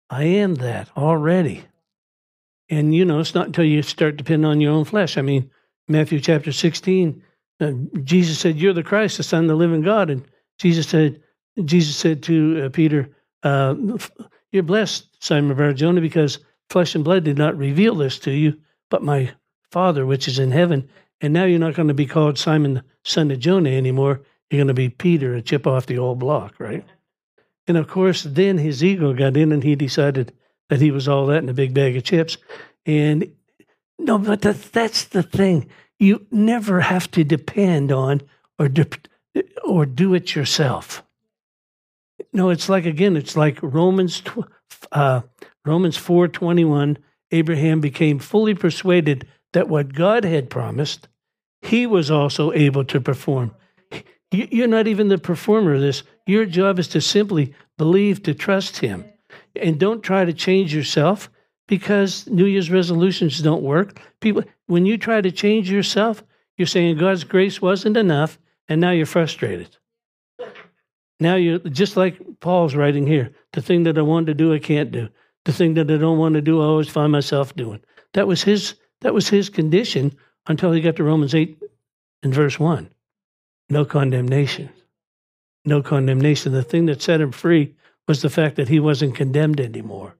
I 0.09 0.23
am 0.23 0.55
that 0.55 0.89
already. 0.95 1.63
And, 2.69 2.93
you 2.93 3.05
know, 3.05 3.19
it's 3.19 3.35
not 3.35 3.47
until 3.47 3.65
you 3.65 3.81
start 3.81 4.17
depending 4.17 4.49
on 4.49 4.61
your 4.61 4.73
own 4.73 4.85
flesh. 4.85 5.17
I 5.17 5.21
mean, 5.21 5.49
Matthew 5.87 6.19
chapter 6.19 6.51
16, 6.51 7.21
uh, 7.59 7.71
Jesus 8.03 8.39
said, 8.39 8.57
You're 8.57 8.73
the 8.73 8.83
Christ, 8.83 9.17
the 9.17 9.23
Son 9.23 9.43
of 9.43 9.47
the 9.49 9.55
living 9.55 9.81
God. 9.81 10.09
And 10.09 10.25
Jesus 10.57 10.87
said, 10.87 11.21
Jesus 11.63 11.95
said 11.95 12.23
to 12.23 12.65
uh, 12.65 12.69
Peter, 12.69 13.09
uh, 13.43 13.75
You're 14.51 14.63
blessed, 14.63 15.07
Simon 15.23 15.55
Barjona, 15.55 16.01
because 16.01 16.39
flesh 16.69 16.95
and 16.95 17.03
blood 17.03 17.23
did 17.23 17.37
not 17.37 17.57
reveal 17.57 17.95
this 17.95 18.19
to 18.19 18.31
you, 18.31 18.57
but 18.89 19.03
my 19.03 19.31
Father 19.71 20.05
which 20.05 20.27
is 20.27 20.39
in 20.39 20.51
heaven. 20.51 20.89
And 21.21 21.33
now 21.33 21.45
you're 21.45 21.59
not 21.59 21.73
going 21.73 21.87
to 21.87 21.93
be 21.93 22.05
called 22.05 22.37
Simon, 22.37 22.75
the 22.75 22.83
son 23.03 23.31
of 23.31 23.39
Jonah 23.39 23.69
anymore. 23.69 24.21
You're 24.49 24.59
going 24.59 24.67
to 24.67 24.73
be 24.73 24.89
Peter, 24.89 25.35
a 25.35 25.41
chip 25.41 25.67
off 25.67 25.85
the 25.85 25.97
old 25.97 26.19
block, 26.19 26.55
right? 26.59 26.85
And 27.67 27.77
of 27.77 27.87
course, 27.87 28.23
then 28.23 28.57
his 28.57 28.83
ego 28.83 29.13
got 29.13 29.35
in 29.35 29.51
and 29.51 29.63
he 29.63 29.75
decided 29.75 30.33
that 30.69 30.81
he 30.81 30.91
was 30.91 31.07
all 31.07 31.25
that 31.27 31.43
in 31.43 31.49
a 31.49 31.53
big 31.53 31.73
bag 31.73 31.97
of 31.97 32.03
chips. 32.03 32.37
And 32.85 33.31
no, 33.99 34.17
but 34.17 34.41
that, 34.41 34.61
that's 34.71 35.05
the 35.05 35.23
thing. 35.23 35.69
You 35.99 36.25
never 36.31 36.79
have 36.81 37.11
to 37.11 37.23
depend 37.23 37.91
on 37.91 38.21
or 38.57 38.69
de- 38.69 38.87
or 39.65 39.85
do 39.85 40.13
it 40.13 40.35
yourself. 40.35 41.03
No, 42.31 42.49
it's 42.49 42.69
like 42.69 42.85
again, 42.85 43.17
it's 43.17 43.35
like 43.35 43.59
Romans 43.61 44.21
tw- 44.21 44.47
uh, 44.91 45.21
Romans 45.65 45.97
four 45.97 46.27
twenty 46.27 46.63
one. 46.63 46.97
Abraham 47.31 47.81
became 47.81 48.19
fully 48.19 48.55
persuaded 48.55 49.27
that 49.51 49.67
what 49.67 49.93
God 49.93 50.23
had 50.23 50.49
promised, 50.49 51.09
he 51.61 51.85
was 51.85 52.09
also 52.09 52.53
able 52.53 52.85
to 52.85 53.01
perform. 53.01 53.53
You're 54.31 54.67
not 54.67 54.87
even 54.87 55.07
the 55.07 55.17
performer 55.17 55.75
of 55.75 55.81
this. 55.81 56.03
Your 56.25 56.45
job 56.45 56.79
is 56.79 56.87
to 56.89 57.01
simply 57.01 57.53
believe, 57.77 58.23
to 58.23 58.33
trust 58.33 58.77
Him, 58.77 59.05
and 59.55 59.79
don't 59.79 60.03
try 60.03 60.25
to 60.25 60.33
change 60.33 60.73
yourself 60.73 61.29
because 61.67 62.27
New 62.27 62.45
Year's 62.45 62.71
resolutions 62.71 63.41
don't 63.41 63.63
work. 63.63 64.01
People, 64.19 64.43
when 64.67 64.85
you 64.85 64.97
try 64.97 65.21
to 65.21 65.31
change 65.31 65.71
yourself, 65.71 66.23
you're 66.57 66.65
saying 66.65 66.97
God's 66.97 67.23
grace 67.23 67.61
wasn't 67.61 67.97
enough, 67.97 68.37
and 68.67 68.81
now 68.81 68.91
you're 68.91 69.05
frustrated. 69.05 69.77
Now 71.19 71.35
you're 71.35 71.59
just 71.59 71.97
like 71.97 72.19
Paul's 72.41 72.75
writing 72.75 73.07
here. 73.07 73.31
The 73.53 73.61
thing 73.61 73.83
that 73.83 73.97
I 73.97 74.01
wanted 74.01 74.27
to 74.27 74.33
do, 74.33 74.53
I 74.53 74.59
can't 74.59 74.91
do. 74.91 75.09
The 75.45 75.53
thing 75.53 75.75
that 75.75 75.89
I 75.89 75.97
don't 75.97 76.17
want 76.17 76.35
to 76.35 76.41
do, 76.41 76.61
I 76.61 76.65
always 76.65 76.89
find 76.89 77.11
myself 77.11 77.55
doing. 77.55 77.81
That 78.13 78.27
was 78.27 78.43
his. 78.43 78.75
That 79.01 79.13
was 79.13 79.29
his 79.29 79.49
condition 79.49 80.15
until 80.47 80.71
he 80.71 80.81
got 80.81 80.95
to 80.97 81.03
Romans 81.03 81.35
eight 81.35 81.61
and 82.23 82.33
verse 82.33 82.59
one. 82.59 82.89
No 83.69 83.85
condemnation. 83.85 84.69
No 85.65 85.81
condemnation. 85.81 86.53
The 86.53 86.63
thing 86.63 86.85
that 86.85 87.01
set 87.01 87.21
him 87.21 87.31
free 87.31 87.75
was 88.07 88.21
the 88.21 88.29
fact 88.29 88.55
that 88.55 88.69
he 88.69 88.79
wasn't 88.79 89.15
condemned 89.15 89.59
anymore. 89.59 90.15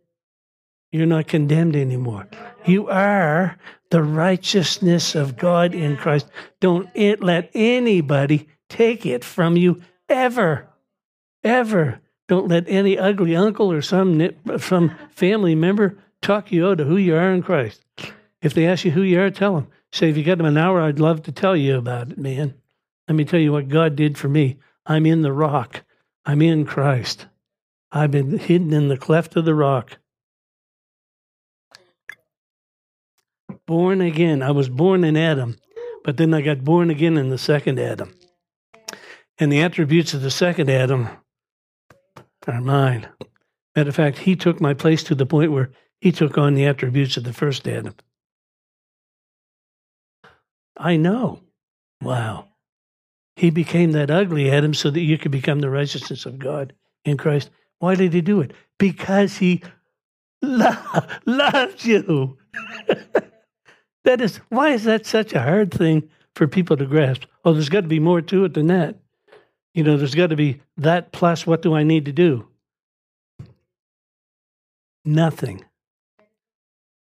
You're 0.91 1.05
not 1.05 1.27
condemned 1.27 1.75
anymore. 1.75 2.27
You 2.65 2.87
are 2.87 3.57
the 3.89 4.03
righteousness 4.03 5.15
of 5.15 5.37
God 5.37 5.73
in 5.73 5.97
Christ. 5.97 6.27
Don't 6.59 6.89
let 6.95 7.49
anybody 7.53 8.47
take 8.69 9.05
it 9.05 9.23
from 9.23 9.57
you 9.57 9.81
ever. 10.09 10.67
Ever. 11.43 12.01
Don't 12.27 12.47
let 12.47 12.65
any 12.67 12.97
ugly 12.97 13.35
uncle 13.35 13.71
or 13.71 13.81
some, 13.81 14.29
some 14.59 14.95
family 15.11 15.55
member 15.55 15.97
talk 16.21 16.51
you 16.51 16.67
out 16.67 16.81
of 16.81 16.87
who 16.87 16.97
you 16.97 17.15
are 17.15 17.31
in 17.33 17.41
Christ. 17.41 17.83
If 18.41 18.53
they 18.53 18.67
ask 18.67 18.83
you 18.83 18.91
who 18.91 19.01
you 19.01 19.21
are, 19.21 19.29
tell 19.29 19.55
them. 19.55 19.67
Say, 19.91 20.09
if 20.09 20.17
you 20.17 20.23
got 20.23 20.37
them 20.37 20.47
an 20.47 20.57
hour, 20.57 20.81
I'd 20.81 20.99
love 20.99 21.23
to 21.23 21.31
tell 21.31 21.55
you 21.55 21.77
about 21.77 22.11
it, 22.11 22.17
man. 22.17 22.53
Let 23.07 23.15
me 23.15 23.25
tell 23.25 23.39
you 23.39 23.51
what 23.51 23.69
God 23.69 23.95
did 23.95 24.17
for 24.17 24.27
me. 24.27 24.57
I'm 24.85 25.05
in 25.05 25.21
the 25.21 25.33
rock. 25.33 25.83
I'm 26.25 26.41
in 26.41 26.65
Christ. 26.65 27.27
I've 27.91 28.11
been 28.11 28.37
hidden 28.37 28.73
in 28.73 28.89
the 28.89 28.97
cleft 28.97 29.35
of 29.35 29.45
the 29.45 29.55
rock. 29.55 29.97
born 33.67 34.01
again. 34.01 34.41
I 34.41 34.49
was 34.49 34.69
born 34.69 35.03
in 35.03 35.15
Adam, 35.15 35.57
but 36.03 36.17
then 36.17 36.33
I 36.33 36.41
got 36.41 36.63
born 36.63 36.89
again 36.89 37.17
in 37.17 37.29
the 37.29 37.37
second 37.37 37.79
Adam. 37.79 38.15
And 39.37 39.51
the 39.51 39.61
attributes 39.61 40.15
of 40.15 40.21
the 40.21 40.31
second 40.31 40.71
Adam 40.71 41.09
are 42.47 42.61
mine. 42.61 43.07
Matter 43.75 43.89
of 43.89 43.95
fact, 43.95 44.19
he 44.19 44.35
took 44.35 44.59
my 44.59 44.73
place 44.73 45.03
to 45.03 45.15
the 45.15 45.27
point 45.27 45.51
where 45.51 45.69
he 46.01 46.11
took 46.11 46.37
on 46.37 46.55
the 46.55 46.65
attributes 46.65 47.17
of 47.17 47.23
the 47.23 47.33
first 47.33 47.67
Adam. 47.67 47.93
I 50.75 50.95
know. 50.95 51.41
Wow. 52.01 52.47
He 53.37 53.51
became 53.51 53.91
that 53.91 54.09
ugly 54.09 54.49
Adam 54.49 54.73
so 54.73 54.89
that 54.89 55.01
you 55.01 55.19
could 55.19 55.31
become 55.31 55.59
the 55.59 55.69
righteousness 55.69 56.25
of 56.25 56.39
God 56.39 56.73
in 57.05 57.17
Christ. 57.17 57.51
Why 57.77 57.93
did 57.93 58.11
he 58.11 58.21
do 58.21 58.41
it? 58.41 58.51
Because 58.79 59.37
he 59.37 59.61
lo- 60.41 60.71
loves 61.25 61.85
you. 61.85 62.37
That 64.03 64.21
is, 64.21 64.37
why 64.47 64.69
is 64.69 64.85
that 64.85 65.05
such 65.05 65.33
a 65.33 65.41
hard 65.41 65.73
thing 65.73 66.09
for 66.33 66.47
people 66.47 66.77
to 66.77 66.85
grasp? 66.85 67.23
Oh, 67.43 67.51
there's 67.51 67.67
got 67.67 67.81
to 67.81 67.89
be 67.89 67.99
more 67.99 68.21
to 68.21 68.45
it 68.45 68.53
than 68.53 68.67
that. 68.67 68.95
You 69.73 69.83
know, 69.83 69.97
there's 69.97 70.15
got 70.15 70.29
to 70.29 70.37
be 70.37 70.61
that 70.77 71.11
plus 71.11 71.45
what 71.45 71.61
do 71.61 71.75
I 71.75 71.83
need 71.83 72.05
to 72.05 72.13
do? 72.13 72.47
Nothing. 75.03 75.65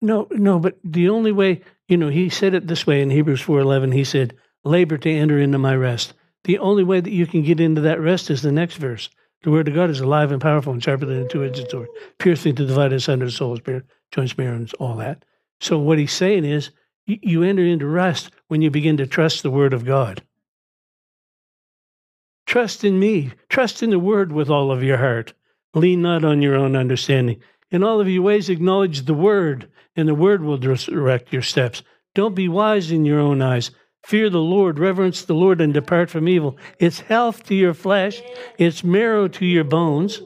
No, 0.01 0.27
no, 0.31 0.59
but 0.59 0.79
the 0.83 1.11
only 1.11 1.33
way, 1.33 1.61
you 1.87 1.99
know, 1.99 2.09
he 2.09 2.31
said 2.31 2.55
it 2.55 2.67
this 2.67 2.87
way 2.87 3.03
in 3.03 3.11
Hebrews 3.11 3.43
4:11. 3.43 3.93
He 3.93 4.05
said, 4.05 4.35
"Labor 4.67 4.99
to 4.99 5.11
enter 5.11 5.39
into 5.39 5.59
my 5.59 5.75
rest." 5.75 6.13
The 6.45 6.59
only 6.59 6.85
way 6.85 7.01
that 7.01 7.13
you 7.13 7.27
can 7.27 7.43
get 7.43 7.61
into 7.61 7.81
that 7.81 8.01
rest 8.01 8.31
is 8.31 8.43
the 8.43 8.53
next 8.53 8.77
verse. 8.77 9.09
The 9.43 9.51
word 9.51 9.69
of 9.69 9.75
God 9.75 9.91
is 9.91 10.01
alive 10.01 10.33
and 10.33 10.43
powerful 10.43 10.73
and 10.73 10.83
sharper 10.83 11.07
than 11.07 11.23
a 11.23 11.29
two-edged 11.29 11.71
sword, 11.71 11.89
piercing 12.19 12.55
to 12.57 12.67
divide 12.67 12.91
the 12.91 13.31
soul, 13.31 13.57
spirit, 13.57 13.85
joints, 14.11 14.37
marrow, 14.37 14.57
and 14.57 14.73
all 14.75 14.97
that. 14.97 15.25
So 15.61 15.79
what 15.79 15.99
he's 15.99 16.13
saying 16.13 16.45
is, 16.45 16.71
you 17.07 17.43
enter 17.43 17.65
into 17.65 17.87
rest 17.87 18.33
when 18.49 18.61
you 18.61 18.71
begin 18.71 18.97
to 18.97 19.07
trust 19.07 19.43
the 19.43 19.51
Word 19.51 19.73
of 19.73 19.85
God. 19.85 20.23
Trust 22.47 22.85
in 22.85 22.99
me. 22.99 23.31
Trust 23.49 23.83
in 23.83 23.91
the 23.91 23.99
Word 23.99 24.33
with 24.33 24.51
all 24.51 24.73
of 24.73 24.83
your 24.83 24.99
heart. 24.99 25.33
Lean 25.75 26.03
not 26.03 26.25
on 26.25 26.43
your 26.43 26.57
own 26.57 26.75
understanding. 26.75 27.41
In 27.71 27.85
all 27.85 28.01
of 28.01 28.09
your 28.09 28.23
ways, 28.23 28.49
acknowledge 28.49 29.03
the 29.03 29.15
Word, 29.15 29.69
and 29.95 30.09
the 30.09 30.15
Word 30.15 30.43
will 30.43 30.59
direct 30.59 31.33
your 31.33 31.43
steps. 31.43 31.83
Don't 32.15 32.35
be 32.35 32.49
wise 32.49 32.91
in 32.91 33.05
your 33.05 33.21
own 33.21 33.43
eyes. 33.43 33.71
Fear 34.07 34.31
the 34.31 34.39
Lord, 34.39 34.79
reverence 34.79 35.25
the 35.25 35.35
Lord, 35.35 35.61
and 35.61 35.75
depart 35.75 36.11
from 36.11 36.29
evil. 36.29 36.57
It's 36.79 37.01
health 37.01 37.43
to 37.47 37.57
your 37.57 37.75
flesh, 37.75 38.23
it's 38.57 38.85
marrow 38.85 39.27
to 39.27 39.45
your 39.45 39.65
bones, 39.65 40.23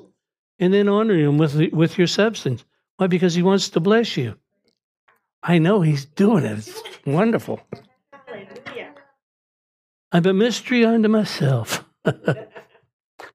and 0.59 0.75
then 0.75 0.87
honor 0.87 1.15
Him 1.15 1.39
with, 1.39 1.73
with 1.73 1.97
your 1.97 2.07
substance. 2.07 2.63
Why? 2.99 3.07
Because 3.07 3.35
He 3.35 3.43
wants 3.43 3.71
to 3.71 3.81
bless 3.81 4.19
you. 4.19 4.37
I 5.43 5.57
know 5.57 5.81
he's 5.81 6.05
doing 6.05 6.45
it. 6.45 6.59
It's 6.59 6.83
wonderful. 7.07 7.61
I'm 10.13 10.27
a 10.27 10.35
mystery 10.35 10.85
unto 10.85 11.09
myself. 11.09 11.83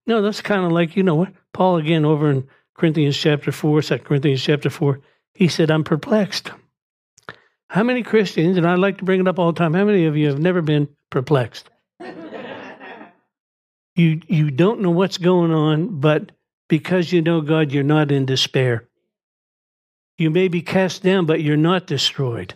no, 0.06 0.22
that's 0.22 0.42
kind 0.42 0.64
of 0.64 0.72
like, 0.72 0.96
you 0.96 1.02
know 1.02 1.16
what? 1.16 1.34
Paul 1.54 1.78
again 1.78 2.06
over 2.06 2.30
in 2.30 2.48
Corinthians 2.76 3.18
chapter 3.18 3.52
4, 3.52 3.82
2 3.82 3.98
Corinthians 4.00 4.44
chapter 4.44 4.70
4, 4.70 5.00
he 5.34 5.48
said, 5.48 5.72
I'm 5.72 5.84
perplexed. 5.84 6.52
How 7.70 7.84
many 7.84 8.04
Christians, 8.04 8.58
and 8.58 8.68
I 8.68 8.76
like 8.76 9.00
to 9.00 9.04
bring 9.04 9.20
it 9.20 9.28
up 9.28 9.40
all 9.40 9.52
the 9.52 9.58
time, 9.58 9.74
how 9.74 9.86
many 9.86 10.06
of 10.06 10.16
you 10.16 10.28
have 10.28 10.40
never 10.40 10.62
been 10.62 10.88
perplexed? 11.10 11.70
you 13.96 14.22
you 14.28 14.52
don't 14.52 14.82
know 14.82 14.92
what's 14.92 15.18
going 15.18 15.52
on, 15.52 16.00
but 16.00 16.32
because 16.70 17.12
you 17.12 17.22
know 17.22 17.42
God, 17.42 17.72
you're 17.72 17.84
not 17.84 18.12
in 18.12 18.26
despair. 18.26 18.88
You 20.18 20.30
may 20.30 20.48
be 20.48 20.62
cast 20.62 21.04
down, 21.04 21.26
but 21.26 21.42
you're 21.42 21.58
not 21.58 21.88
destroyed. 21.88 22.54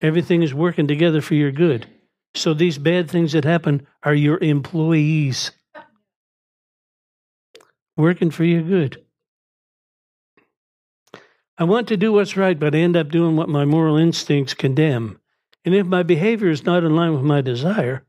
Everything 0.00 0.42
is 0.42 0.54
working 0.54 0.86
together 0.86 1.20
for 1.20 1.34
your 1.34 1.52
good. 1.52 1.86
So 2.34 2.54
these 2.54 2.78
bad 2.78 3.10
things 3.10 3.32
that 3.32 3.44
happen 3.44 3.86
are 4.02 4.14
your 4.14 4.38
employees 4.38 5.50
working 7.96 8.30
for 8.30 8.44
your 8.44 8.62
good. 8.62 9.01
I 11.58 11.64
want 11.64 11.88
to 11.88 11.96
do 11.96 12.12
what's 12.12 12.36
right, 12.36 12.58
but 12.58 12.74
I 12.74 12.78
end 12.78 12.96
up 12.96 13.10
doing 13.10 13.36
what 13.36 13.48
my 13.48 13.64
moral 13.64 13.96
instincts 13.96 14.54
condemn. 14.54 15.20
And 15.64 15.74
if 15.74 15.86
my 15.86 16.02
behavior 16.02 16.48
is 16.48 16.64
not 16.64 16.82
in 16.82 16.96
line 16.96 17.12
with 17.12 17.22
my 17.22 17.40
desire, 17.40 18.04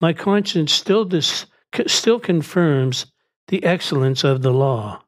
my 0.00 0.12
conscience 0.12 0.72
still 0.72 1.04
dis- 1.04 1.46
still 1.86 2.18
confirms 2.18 3.06
the 3.48 3.64
excellence 3.64 4.24
of 4.24 4.42
the 4.42 4.52
law. 4.52 5.02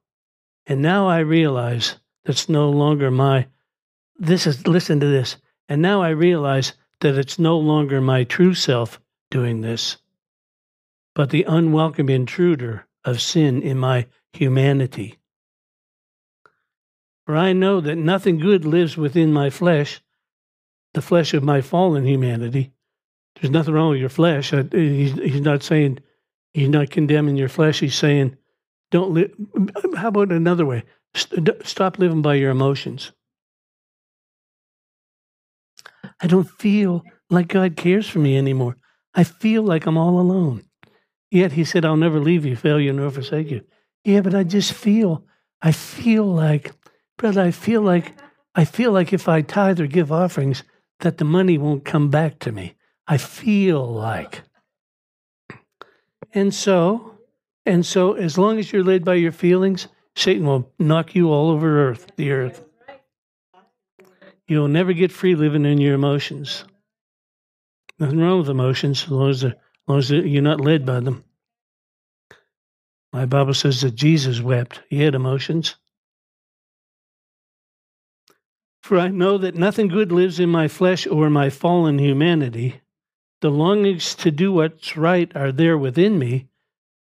And 0.67 0.83
now 0.83 1.09
I 1.09 1.21
realize 1.21 1.97
that's 2.25 2.49
no 2.49 2.71
longer 2.71 3.11
my 3.11 3.49
this 4.19 4.47
is 4.47 4.67
listen 4.67 5.01
to 5.01 5.07
this. 5.07 5.37
And 5.69 5.81
now 5.81 6.03
I 6.03 6.11
realize 6.11 6.73
that 7.01 7.17
it's 7.17 7.39
no 7.39 7.57
longer 7.57 8.01
my 8.01 8.25
true 8.25 8.55
self 8.55 9.01
doing 9.31 9.61
this, 9.61 9.99
but 11.15 11.31
the 11.31 11.45
unwelcome 11.45 12.09
intruder 12.09 12.87
of 13.05 13.21
sin 13.21 13.63
in 13.63 13.79
my 13.79 14.07
humanity. 14.33 15.18
For 17.29 17.37
I 17.37 17.53
know 17.53 17.83
that 17.83 17.97
nothing 17.97 18.39
good 18.39 18.65
lives 18.65 18.97
within 18.97 19.35
my 19.35 19.51
flesh, 19.51 20.01
the 20.95 21.03
flesh 21.03 21.35
of 21.35 21.45
my 21.45 21.61
fallen 21.61 22.07
humanity. 22.07 22.73
There's 23.35 23.51
nothing 23.51 23.75
wrong 23.75 23.91
with 23.91 24.01
your 24.01 24.09
flesh. 24.09 24.51
He's 24.73 25.43
not 25.43 25.63
saying, 25.63 25.99
he's 26.55 26.71
not 26.71 26.89
condemning 26.89 27.37
your 27.37 27.51
flesh. 27.51 27.81
He's 27.81 27.95
saying, 27.95 28.39
don't 28.91 29.11
live. 29.13 29.31
How 29.95 30.09
about 30.09 30.33
another 30.33 30.65
way? 30.65 30.85
Stop 31.15 31.99
living 31.99 32.23
by 32.23 32.37
your 32.37 32.51
emotions. 32.51 33.13
I 36.23 36.29
don't 36.29 36.49
feel 36.49 37.05
like 37.29 37.49
God 37.49 37.77
cares 37.77 38.09
for 38.09 38.21
me 38.21 38.39
anymore. 38.39 38.79
I 39.15 39.25
feel 39.25 39.63
like 39.63 39.85
I'm 39.85 39.99
all 39.99 40.19
alone. 40.19 40.65
Yet 41.31 41.53
he 41.53 41.65
said, 41.65 41.85
I'll 41.85 41.99
never 41.99 42.21
leave 42.21 42.47
you, 42.47 42.57
fail 42.57 42.81
you, 42.81 42.95
nor 42.95 43.11
forsake 43.11 43.51
you. 43.51 43.67
Yeah, 44.03 44.23
but 44.23 44.35
I 44.35 44.45
just 44.45 44.73
feel, 44.73 45.27
I 45.61 45.73
feel 45.73 46.25
like, 46.25 46.73
brother, 47.19 47.43
I 47.43 47.51
feel 47.51 47.83
like, 47.83 48.15
I 48.55 48.65
feel 48.65 48.93
like 48.93 49.13
if 49.13 49.29
I 49.29 49.43
tithe 49.43 49.81
or 49.81 49.87
give 49.87 50.11
offerings, 50.11 50.63
that 51.01 51.19
the 51.19 51.25
money 51.25 51.59
won't 51.59 51.85
come 51.85 52.09
back 52.09 52.39
to 52.41 52.53
me. 52.53 52.75
I 53.07 53.19
feel 53.19 53.87
like. 53.87 54.43
And 56.33 56.55
so, 56.55 57.19
and 57.67 57.85
so, 57.85 58.15
as 58.15 58.39
long 58.39 58.59
as 58.59 58.73
you're 58.73 58.83
led 58.83 59.05
by 59.05 59.15
your 59.15 59.33
feelings, 59.33 59.89
Satan 60.17 60.47
will 60.47 60.73
knock 60.79 61.15
you 61.15 61.31
all 61.31 61.51
over 61.51 61.89
earth, 61.89 62.11
the 62.17 62.31
earth. 62.33 62.65
You'll 64.47 64.69
never 64.69 64.93
get 64.95 65.13
free 65.13 65.35
living 65.35 65.67
in 65.67 65.79
your 65.79 65.95
emotions. 65.95 66.65
Nothing 67.99 68.21
wrong 68.21 68.39
with 68.39 68.49
emotions 68.49 69.05
as 69.05 69.11
long 69.11 69.31
as, 69.31 69.45
as 69.45 69.53
long 69.87 69.99
as 69.99 70.11
you're 70.11 70.43
not 70.43 70.61
led 70.61 70.87
by 70.87 71.01
them. 71.01 71.25
My 73.13 73.27
Bible 73.27 73.55
says 73.55 73.81
that 73.83 73.95
Jesus 73.95 74.41
wept. 74.41 74.81
He 74.89 75.03
had 75.03 75.15
emotions. 75.15 75.77
For 78.89 78.99
I 78.99 79.09
know 79.09 79.37
that 79.37 79.55
nothing 79.55 79.89
good 79.89 80.11
lives 80.11 80.41
in 80.41 80.49
my 80.49 80.67
flesh 80.67 81.07
or 81.07 81.29
my 81.29 81.51
fallen 81.51 81.99
humanity. 81.99 82.81
The 83.43 83.51
longings 83.51 84.15
to 84.15 84.31
do 84.31 84.51
what's 84.51 84.97
right 84.97 85.31
are 85.37 85.53
there 85.53 85.77
within 85.77 86.19
me, 86.19 86.49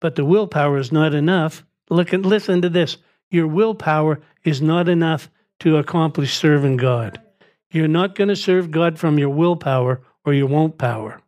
but 0.01 0.15
the 0.15 0.25
willpower 0.25 0.79
is 0.79 0.91
not 0.91 1.13
enough. 1.13 1.63
Look 1.91 2.11
and 2.11 2.25
listen 2.25 2.63
to 2.63 2.69
this. 2.69 2.97
Your 3.29 3.45
willpower 3.45 4.19
is 4.43 4.63
not 4.63 4.89
enough 4.89 5.29
to 5.59 5.77
accomplish 5.77 6.33
serving 6.33 6.77
God. 6.77 7.21
You're 7.69 7.87
not 7.87 8.15
going 8.15 8.29
to 8.29 8.35
serve 8.35 8.71
God 8.71 8.97
from 8.97 9.19
your 9.19 9.29
willpower 9.29 10.01
or 10.25 10.33
your 10.33 10.47
won't 10.47 10.79
power. 10.79 11.21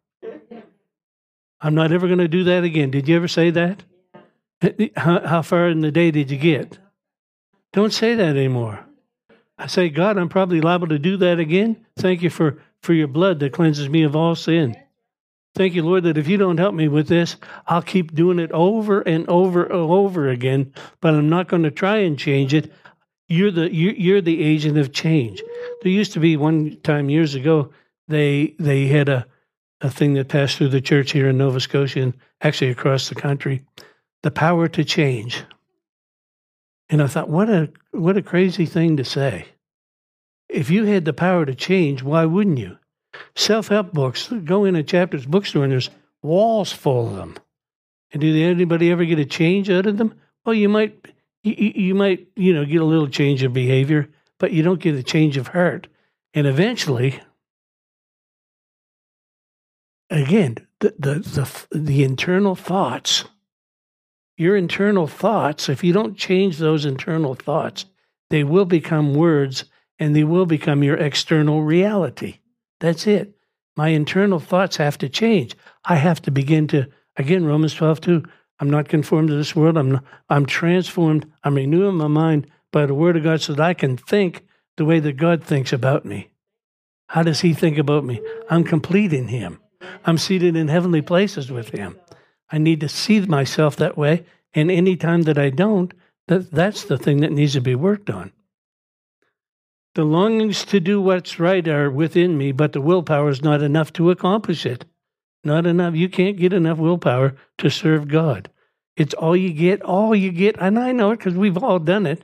I'm 1.62 1.75
not 1.75 1.91
ever 1.91 2.08
going 2.08 2.17
to 2.17 2.27
do 2.27 2.45
that 2.45 2.63
again. 2.63 2.89
Did 2.89 3.08
you 3.08 3.15
ever 3.15 3.27
say 3.27 3.51
that? 3.51 3.84
How, 4.95 5.19
how 5.19 5.41
far 5.43 5.69
in 5.69 5.81
the 5.81 5.91
day 5.91 6.10
did 6.10 6.31
you 6.31 6.38
get? 6.39 6.79
Don't 7.73 7.93
say 7.93 8.15
that 8.15 8.36
anymore. 8.36 8.87
I 9.57 9.67
say, 9.67 9.89
God, 9.89 10.17
I'm 10.17 10.29
probably 10.29 10.61
liable 10.61 10.87
to 10.87 10.99
do 10.99 11.17
that 11.17 11.39
again. 11.39 11.85
Thank 11.97 12.21
you 12.21 12.29
for, 12.29 12.61
for 12.81 12.93
your 12.93 13.07
blood 13.07 13.39
that 13.39 13.53
cleanses 13.53 13.89
me 13.89 14.03
of 14.03 14.15
all 14.15 14.35
sin. 14.35 14.75
Thank 15.55 15.73
you, 15.73 15.83
Lord, 15.83 16.03
that 16.03 16.19
if 16.19 16.27
you 16.27 16.37
don't 16.37 16.59
help 16.59 16.75
me 16.75 16.87
with 16.87 17.07
this, 17.07 17.35
I'll 17.65 17.81
keep 17.81 18.13
doing 18.13 18.37
it 18.37 18.51
over 18.51 19.01
and 19.01 19.27
over 19.27 19.63
and 19.63 19.73
over 19.73 20.29
again, 20.29 20.71
but 21.01 21.15
I'm 21.15 21.29
not 21.29 21.47
going 21.47 21.63
to 21.63 21.71
try 21.71 21.97
and 21.97 22.19
change 22.19 22.53
it. 22.53 22.71
You're 23.27 23.51
the, 23.51 23.73
you're 23.73 24.21
the 24.21 24.43
agent 24.43 24.77
of 24.77 24.93
change. 24.93 25.41
There 25.81 25.91
used 25.91 26.13
to 26.13 26.19
be 26.19 26.37
one 26.37 26.77
time 26.83 27.09
years 27.09 27.33
ago, 27.33 27.71
they, 28.07 28.55
they 28.59 28.85
had 28.85 29.09
a, 29.09 29.25
a 29.81 29.89
thing 29.89 30.13
that 30.13 30.29
passed 30.29 30.57
through 30.57 30.69
the 30.69 30.79
church 30.79 31.11
here 31.11 31.27
in 31.27 31.39
Nova 31.39 31.59
Scotia 31.59 32.01
and 32.01 32.13
actually 32.41 32.69
across 32.69 33.09
the 33.09 33.15
country 33.15 33.65
the 34.23 34.31
power 34.31 34.67
to 34.67 34.83
change. 34.83 35.43
And 36.89 37.02
I 37.02 37.08
thought, 37.08 37.30
what 37.30 37.50
a 37.50 37.69
what 37.91 38.17
a 38.17 38.21
crazy 38.21 38.65
thing 38.65 38.97
to 38.97 39.04
say. 39.04 39.47
If 40.50 40.69
you 40.69 40.86
had 40.86 41.06
the 41.06 41.13
power 41.13 41.45
to 41.45 41.54
change, 41.54 42.02
why 42.04 42.26
wouldn't 42.26 42.60
you? 42.60 42.78
Self 43.36 43.67
help 43.67 43.91
books, 43.93 44.32
go 44.45 44.63
in 44.63 44.76
a 44.76 44.84
chapter's 44.84 45.26
bookstore 45.26 45.63
and 45.63 45.71
there's 45.71 45.89
walls 46.21 46.71
full 46.71 47.08
of 47.10 47.15
them. 47.15 47.36
And 48.12 48.21
did 48.21 48.36
anybody 48.36 48.91
ever 48.91 49.06
get 49.06 49.19
a 49.19 49.26
change 49.26 49.69
out 49.69 49.86
of 49.86 49.97
them? 49.97 50.15
Well, 50.45 50.54
you 50.54 50.69
might, 50.69 51.13
you, 51.43 51.54
you 51.54 51.95
might, 51.95 52.28
you 52.36 52.54
know, 52.54 52.63
get 52.63 52.82
a 52.82 52.86
little 52.86 53.10
change 53.10 53.43
of 53.43 53.52
behavior, 53.54 54.10
but 54.39 54.52
you 54.52 54.63
don't 54.63 54.80
get 54.80 54.95
a 54.95 55.04
change 55.04 55.36
of 55.36 55.50
heart. 55.50 55.88
And 56.34 56.47
eventually, 56.47 57.19
again, 60.10 60.58
the 60.80 60.93
the 60.97 61.15
the, 61.71 61.80
the 61.80 62.04
internal 62.04 62.56
thoughts, 62.56 63.26
your 64.38 64.56
internal 64.56 65.08
thoughts, 65.08 65.67
if 65.67 65.84
you 65.84 65.91
don't 65.91 66.15
change 66.15 66.58
those 66.58 66.86
internal 66.86 67.34
thoughts, 67.34 67.86
they 68.30 68.43
will 68.43 68.65
become 68.65 69.15
words 69.15 69.65
and 70.00 70.15
they 70.15 70.23
will 70.23 70.45
become 70.45 70.84
your 70.84 70.97
external 70.97 71.63
reality. 71.63 72.39
That's 72.80 73.08
it. 73.08 73.36
My 73.76 73.89
internal 73.89 74.39
thoughts 74.39 74.78
have 74.78 74.97
to 75.00 75.10
change. 75.10 75.56
I 75.84 75.95
have 75.95 76.21
to 76.23 76.32
begin 76.32 76.67
to, 76.69 76.88
again, 77.15 77.45
Romans 77.45 77.73
12, 77.73 78.02
2, 78.02 78.23
I'm 78.60 78.69
not 78.69 78.89
conformed 78.89 79.30
to 79.30 79.36
this 79.36 79.56
world. 79.56 79.78
I'm, 79.78 80.00
I'm 80.30 80.45
transformed. 80.45 81.32
I'm 81.43 81.56
renewing 81.56 81.95
my 81.95 82.08
mind 82.08 82.47
by 82.71 82.86
the 82.86 82.95
word 82.95 83.17
of 83.17 83.23
God 83.23 83.41
so 83.41 83.54
that 83.54 83.63
I 83.63 83.73
can 83.73 83.97
think 83.97 84.45
the 84.78 84.86
way 84.86 85.00
that 85.00 85.17
God 85.17 85.43
thinks 85.43 85.73
about 85.73 86.06
me. 86.06 86.32
How 87.08 87.23
does 87.23 87.41
he 87.41 87.54
think 87.54 87.78
about 87.78 88.04
me? 88.04 88.21
I'm 88.50 88.63
complete 88.63 89.13
in 89.13 89.28
him. 89.28 89.60
I'm 90.06 90.17
seated 90.17 90.56
in 90.56 90.67
heavenly 90.67 91.02
places 91.02 91.52
with 91.52 91.69
him. 91.69 91.97
I 92.49 92.57
need 92.57 92.79
to 92.81 92.89
see 92.89 93.19
myself 93.21 93.75
that 93.77 93.97
way. 93.97 94.25
And 94.53 94.71
any 94.71 94.95
time 94.95 95.23
that 95.23 95.38
I 95.38 95.49
don't, 95.49 95.93
that, 96.27 96.51
that's 96.51 96.83
the 96.86 96.97
thing 96.97 97.21
that 97.21 97.31
needs 97.31 97.53
to 97.53 97.62
be 97.62 97.75
worked 97.75 98.10
on. 98.10 98.31
The 99.95 100.03
longings 100.03 100.63
to 100.65 100.79
do 100.79 101.01
what's 101.01 101.39
right 101.39 101.67
are 101.67 101.89
within 101.89 102.38
me, 102.38 102.51
but 102.51 102.73
the 102.73 102.81
willpower 102.81 103.29
is 103.29 103.41
not 103.41 103.62
enough 103.62 103.91
to 103.93 104.12
accomplish 104.12 104.65
it. 104.65 104.86
Not 105.43 105.65
enough. 105.65 105.95
You 105.95 106.10
can't 106.10 106.38
get 106.38 106.53
enough 106.53 106.77
willpower 106.77 107.36
to 107.57 107.69
serve 107.69 108.07
God. 108.07 108.49
It's 108.95 109.13
all 109.13 109.36
you 109.36 109.53
get, 109.53 109.81
all 109.81 110.15
you 110.15 110.31
get. 110.31 110.55
And 110.60 110.77
I 110.77 110.91
know 110.91 111.12
it 111.12 111.17
because 111.17 111.36
we've 111.36 111.57
all 111.57 111.79
done 111.79 112.05
it. 112.05 112.23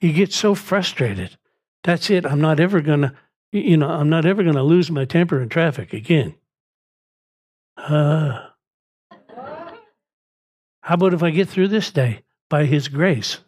You 0.00 0.12
get 0.12 0.32
so 0.32 0.54
frustrated. 0.54 1.36
That's 1.84 2.10
it. 2.10 2.26
I'm 2.26 2.40
not 2.40 2.60
ever 2.60 2.80
going 2.80 3.02
to, 3.02 3.14
you 3.52 3.76
know, 3.76 3.88
I'm 3.88 4.08
not 4.08 4.26
ever 4.26 4.42
going 4.42 4.56
to 4.56 4.62
lose 4.62 4.90
my 4.90 5.04
temper 5.04 5.40
in 5.40 5.48
traffic 5.48 5.92
again. 5.92 6.34
Uh, 7.76 8.45
how 10.86 10.94
about 10.94 11.14
if 11.14 11.22
I 11.24 11.30
get 11.30 11.48
through 11.48 11.66
this 11.66 11.90
day 11.90 12.22
by 12.48 12.64
His 12.64 12.86
grace? 12.86 13.38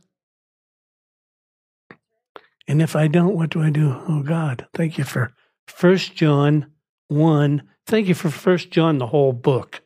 And 2.66 2.82
if 2.82 2.96
I 2.96 3.06
don't, 3.06 3.36
what 3.36 3.50
do 3.50 3.62
I 3.62 3.70
do? 3.70 3.94
Oh 4.08 4.24
God, 4.24 4.66
thank 4.74 4.98
you 4.98 5.04
for 5.04 5.32
First 5.68 6.16
John 6.16 6.72
1. 7.06 7.62
Thank 7.86 8.08
you 8.08 8.14
for 8.14 8.28
First 8.28 8.72
John, 8.72 8.98
the 8.98 9.06
whole 9.06 9.32
book. 9.32 9.82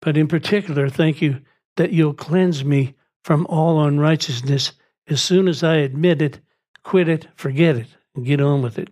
But 0.00 0.16
in 0.16 0.28
particular, 0.28 0.88
thank 0.88 1.20
you 1.20 1.40
that 1.76 1.92
you'll 1.92 2.14
cleanse 2.14 2.64
me 2.64 2.94
from 3.24 3.44
all 3.48 3.84
unrighteousness 3.84 4.74
as 5.08 5.20
soon 5.20 5.48
as 5.48 5.64
I 5.64 5.74
admit 5.78 6.22
it, 6.22 6.38
quit 6.84 7.08
it, 7.08 7.26
forget 7.34 7.74
it, 7.74 7.88
and 8.14 8.24
get 8.24 8.40
on 8.40 8.62
with 8.62 8.78
it. 8.78 8.90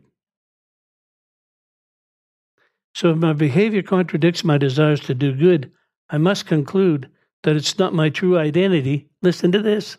So 2.92 3.12
if 3.12 3.18
my 3.18 3.34
behavior 3.34 3.82
contradicts 3.82 4.42
my 4.42 4.58
desires 4.58 4.98
to 5.02 5.14
do 5.14 5.32
good, 5.32 5.70
I 6.10 6.18
must 6.18 6.46
conclude 6.46 7.10
that 7.42 7.56
it's 7.56 7.78
not 7.78 7.94
my 7.94 8.08
true 8.08 8.38
identity. 8.38 9.08
Listen 9.22 9.52
to 9.52 9.62
this. 9.62 9.98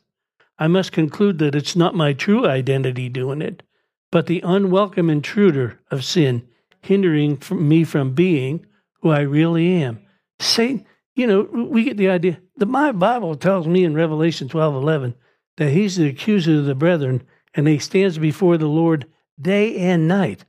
I 0.57 0.67
must 0.67 0.91
conclude 0.91 1.39
that 1.39 1.55
it's 1.55 1.75
not 1.75 1.95
my 1.95 2.13
true 2.13 2.45
identity 2.45 3.09
doing 3.09 3.41
it, 3.41 3.63
but 4.11 4.25
the 4.25 4.41
unwelcome 4.43 5.09
intruder 5.09 5.79
of 5.89 6.03
sin 6.03 6.47
hindering 6.81 7.37
from 7.37 7.67
me 7.67 7.83
from 7.83 8.13
being 8.13 8.65
who 9.01 9.09
I 9.09 9.21
really 9.21 9.81
am. 9.81 9.99
Satan, 10.39 10.85
you 11.15 11.27
know, 11.27 11.41
we 11.41 11.83
get 11.83 11.97
the 11.97 12.09
idea. 12.09 12.39
The 12.57 12.65
my 12.65 12.91
Bible 12.91 13.35
tells 13.35 13.67
me 13.67 13.83
in 13.83 13.93
Revelation 13.93 14.49
twelve 14.49 14.75
eleven 14.75 15.15
that 15.57 15.71
he's 15.71 15.95
the 15.95 16.07
accuser 16.07 16.59
of 16.59 16.65
the 16.65 16.75
brethren 16.75 17.23
and 17.53 17.67
he 17.67 17.79
stands 17.79 18.17
before 18.17 18.57
the 18.57 18.67
Lord 18.67 19.05
day 19.39 19.77
and 19.77 20.07
night. 20.07 20.45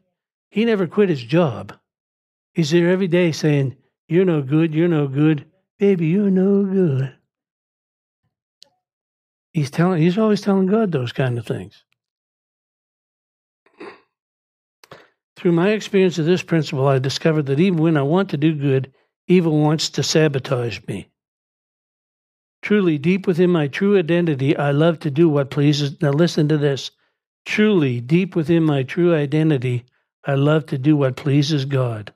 He 0.51 0.65
never 0.65 0.87
quit 0.87 1.09
his 1.09 1.23
job. 1.23 1.73
He's 2.53 2.71
there 2.71 2.91
every 2.91 3.09
day 3.09 3.33
saying, 3.33 3.77
You're 4.11 4.25
no 4.25 4.43
good, 4.43 4.75
you're 4.75 4.89
no 4.89 5.07
good, 5.07 5.45
baby, 5.79 6.09
you're 6.09 6.31
no 6.31 6.65
good. 6.65 7.15
He's 9.53 9.71
telling 9.71 10.03
he's 10.03 10.19
always 10.19 10.41
telling 10.41 10.67
God 10.67 10.91
those 10.91 11.13
kind 11.13 11.39
of 11.39 11.47
things. 11.47 11.85
Through 15.37 15.53
my 15.53 15.71
experience 15.71 16.19
of 16.19 16.27
this 16.27 16.43
principle, 16.43 16.89
I 16.89 16.99
discovered 16.99 17.47
that 17.47 17.61
even 17.61 17.79
when 17.79 17.97
I 17.97 18.03
want 18.03 18.31
to 18.31 18.37
do 18.37 18.53
good, 18.53 18.93
evil 19.29 19.57
wants 19.57 19.91
to 19.91 20.03
sabotage 20.03 20.81
me. 20.89 21.09
Truly, 22.63 22.99
deep 22.99 23.29
within 23.29 23.51
my 23.51 23.69
true 23.69 23.97
identity, 23.97 24.57
I 24.57 24.73
love 24.73 24.99
to 25.01 25.11
do 25.13 25.29
what 25.29 25.51
pleases. 25.51 26.03
Now, 26.03 26.11
listen 26.11 26.49
to 26.49 26.59
this. 26.59 26.91
Truly, 27.47 28.01
deep 28.01 28.35
within 28.35 28.65
my 28.65 28.83
true 28.83 29.15
identity, 29.15 29.85
I 30.25 30.35
love 30.35 30.67
to 30.67 30.79
do 30.79 30.97
what 30.97 31.15
pleases 31.15 31.65
God. 31.65 32.13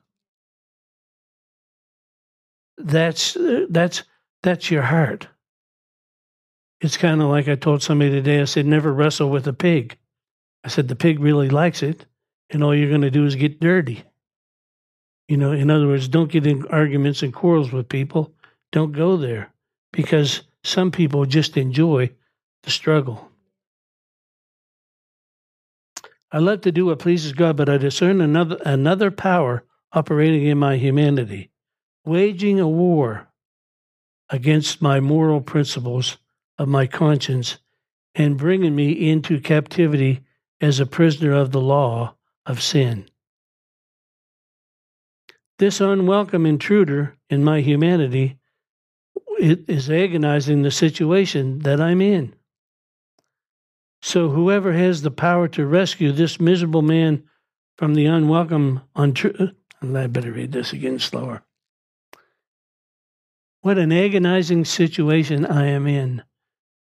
That's 2.77 3.35
uh, 3.35 3.65
that's 3.69 4.03
that's 4.43 4.69
your 4.69 4.83
heart. 4.83 5.27
It's 6.81 6.97
kind 6.97 7.21
of 7.21 7.29
like 7.29 7.47
I 7.47 7.55
told 7.55 7.81
somebody 7.81 8.11
today. 8.11 8.41
I 8.41 8.45
said, 8.45 8.65
never 8.65 8.93
wrestle 8.93 9.29
with 9.29 9.47
a 9.47 9.53
pig. 9.53 9.97
I 10.63 10.67
said 10.67 10.87
the 10.87 10.95
pig 10.95 11.19
really 11.19 11.49
likes 11.49 11.81
it, 11.81 12.05
and 12.49 12.63
all 12.63 12.75
you're 12.75 12.89
going 12.89 13.01
to 13.01 13.11
do 13.11 13.25
is 13.25 13.35
get 13.35 13.59
dirty. 13.59 14.03
You 15.27 15.37
know, 15.37 15.51
in 15.51 15.71
other 15.71 15.87
words, 15.87 16.07
don't 16.07 16.31
get 16.31 16.45
in 16.45 16.67
arguments 16.67 17.23
and 17.23 17.33
quarrels 17.33 17.71
with 17.71 17.89
people. 17.89 18.33
Don't 18.71 18.91
go 18.91 19.17
there 19.17 19.51
because 19.93 20.43
some 20.63 20.91
people 20.91 21.25
just 21.25 21.57
enjoy 21.57 22.11
the 22.63 22.71
struggle. 22.71 23.29
I 26.31 26.39
love 26.39 26.61
to 26.61 26.71
do 26.71 26.87
what 26.87 26.99
pleases 26.99 27.31
God, 27.31 27.55
but 27.55 27.69
I 27.69 27.77
discern 27.77 28.19
another 28.19 28.57
another 28.65 29.09
power 29.09 29.63
operating 29.93 30.45
in 30.45 30.57
my 30.57 30.75
humanity, 30.75 31.49
waging 32.05 32.59
a 32.59 32.67
war 32.67 33.27
against 34.29 34.81
my 34.81 34.99
moral 34.99 35.41
principles 35.41 36.17
of 36.57 36.67
my 36.67 36.87
conscience 36.87 37.57
and 38.13 38.37
bringing 38.37 38.75
me 38.75 39.09
into 39.09 39.39
captivity 39.39 40.21
as 40.61 40.79
a 40.79 40.85
prisoner 40.85 41.33
of 41.33 41.51
the 41.51 41.61
law 41.61 42.15
of 42.45 42.61
sin. 42.61 43.09
This 45.57 45.79
unwelcome 45.79 46.45
intruder 46.45 47.15
in 47.29 47.43
my 47.43 47.61
humanity 47.61 48.37
is 49.39 49.89
agonizing 49.89 50.61
the 50.61 50.71
situation 50.71 51.59
that 51.59 51.79
I'm 51.79 52.01
in. 52.01 52.35
So, 54.01 54.29
whoever 54.29 54.73
has 54.73 55.01
the 55.01 55.11
power 55.11 55.47
to 55.49 55.65
rescue 55.65 56.11
this 56.11 56.39
miserable 56.39 56.81
man 56.81 57.23
from 57.77 57.95
the 57.95 58.05
unwelcome, 58.05 58.81
untruth, 58.95 59.51
I 59.81 60.07
better 60.07 60.31
read 60.31 60.51
this 60.51 60.73
again 60.73 60.99
slower. 60.99 61.44
What 63.65 63.79
an 63.79 63.91
agonizing 63.91 64.63
situation 64.63 65.43
I 65.43 65.65
am 65.65 65.87
in. 65.87 66.21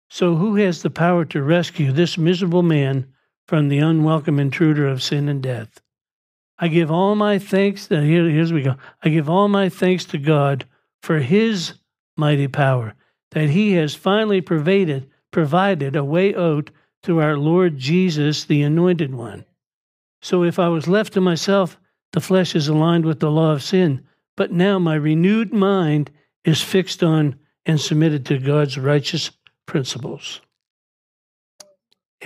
So, 0.10 0.36
who 0.36 0.58
has 0.58 0.82
the 0.82 0.90
power 0.90 1.24
to 1.24 1.42
rescue 1.42 1.94
this 1.94 2.18
miserable 2.18 2.62
man 2.62 3.08
from 3.48 3.70
the 3.70 3.78
unwelcome 3.78 4.38
intruder 4.38 4.86
of 4.86 5.02
sin 5.02 5.30
and 5.30 5.42
death? 5.42 5.80
I 6.60 6.68
give 6.68 6.92
all 6.92 7.16
my 7.16 7.40
thanks. 7.40 7.90
Uh, 7.90 8.02
here, 8.02 8.30
here's 8.30 8.52
we 8.52 8.64
go. 8.64 8.76
I 9.02 9.08
give 9.08 9.30
all 9.30 9.48
my 9.48 9.70
thanks 9.70 10.04
to 10.04 10.18
God 10.18 10.66
for 11.02 11.20
His 11.20 11.76
mighty 12.18 12.50
power, 12.50 12.96
that 13.32 13.52
He 13.52 13.72
has 13.76 13.96
finally 13.96 14.42
provided 14.42 15.10
provided 15.32 15.96
a 15.96 16.04
way 16.04 16.36
out 16.36 16.70
through 17.02 17.22
our 17.22 17.38
Lord 17.38 17.78
Jesus, 17.78 18.44
the 18.44 18.62
Anointed 18.62 19.16
One. 19.16 19.46
So, 20.22 20.44
if 20.44 20.60
I 20.60 20.68
was 20.68 20.90
left 20.90 21.14
to 21.14 21.22
myself, 21.22 21.80
the 22.12 22.20
flesh 22.20 22.56
is 22.56 22.68
aligned 22.68 23.06
with 23.06 23.22
the 23.22 23.32
law 23.32 23.54
of 23.54 23.64
sin. 23.64 24.06
But 24.36 24.52
now 24.52 24.80
my 24.80 24.96
renewed 24.96 25.54
mind 25.54 26.12
is 26.46 26.62
fixed 26.62 27.04
on 27.04 27.38
and 27.66 27.80
submitted 27.80 28.26
to 28.26 28.40
God's 28.40 28.78
righteous 28.78 29.32
principles. 29.66 30.42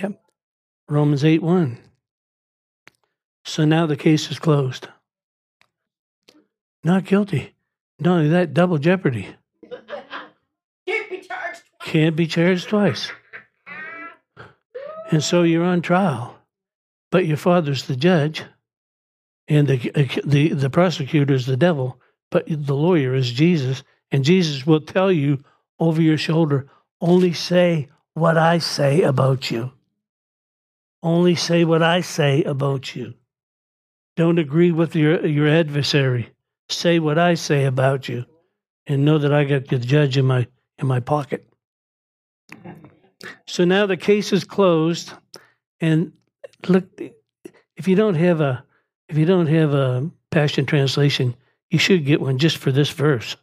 Yep. 0.00 0.20
Romans 0.88 1.24
8 1.24 1.42
1. 1.42 1.78
So 3.44 3.64
now 3.64 3.86
the 3.86 3.96
case 3.96 4.30
is 4.30 4.38
closed. 4.38 4.88
Not 6.84 7.04
guilty. 7.04 7.54
Not 7.98 8.18
only 8.18 8.28
that, 8.28 8.54
double 8.54 8.78
jeopardy. 8.78 9.28
Can't 10.86 11.10
be 11.10 11.18
charged. 11.18 11.28
twice. 11.28 11.62
Can't 11.82 12.16
be 12.16 12.26
charged 12.26 12.68
twice. 12.68 13.10
And 15.10 15.24
so 15.24 15.42
you're 15.42 15.64
on 15.64 15.80
trial, 15.80 16.38
but 17.10 17.26
your 17.26 17.38
father's 17.38 17.86
the 17.86 17.96
judge, 17.96 18.44
and 19.48 19.66
the 19.66 20.20
the 20.24 20.50
the 20.50 20.70
prosecutor 20.70 21.32
is 21.32 21.46
the 21.46 21.56
devil, 21.56 21.98
but 22.30 22.44
the 22.46 22.74
lawyer 22.74 23.14
is 23.14 23.32
Jesus, 23.32 23.82
and 24.10 24.24
Jesus 24.24 24.66
will 24.66 24.80
tell 24.80 25.12
you 25.12 25.42
over 25.78 26.02
your 26.02 26.18
shoulder, 26.18 26.68
only 27.00 27.32
say 27.32 27.88
what 28.14 28.36
I 28.36 28.58
say 28.58 29.02
about 29.02 29.50
you. 29.50 29.72
Only 31.02 31.34
say 31.36 31.64
what 31.64 31.82
I 31.82 32.00
say 32.00 32.42
about 32.42 32.96
you. 32.96 33.14
Don't 34.16 34.38
agree 34.38 34.72
with 34.72 34.96
your, 34.96 35.24
your 35.24 35.48
adversary. 35.48 36.30
Say 36.68 36.98
what 36.98 37.18
I 37.18 37.34
say 37.34 37.64
about 37.64 38.08
you 38.08 38.24
and 38.86 39.04
know 39.04 39.18
that 39.18 39.32
I 39.32 39.44
got 39.44 39.68
the 39.68 39.78
judge 39.78 40.16
in 40.16 40.26
my 40.26 40.46
in 40.78 40.86
my 40.86 41.00
pocket. 41.00 41.46
So 43.46 43.64
now 43.64 43.86
the 43.86 43.96
case 43.96 44.32
is 44.32 44.44
closed 44.44 45.12
and 45.80 46.12
look 46.66 46.86
if 47.76 47.86
you 47.86 47.94
don't 47.94 48.14
have 48.14 48.40
a 48.40 48.64
if 49.08 49.16
you 49.16 49.24
don't 49.24 49.46
have 49.46 49.72
a 49.72 50.10
passion 50.30 50.66
translation, 50.66 51.34
you 51.70 51.78
should 51.78 52.04
get 52.04 52.20
one 52.20 52.38
just 52.38 52.56
for 52.58 52.72
this 52.72 52.90
verse. 52.90 53.36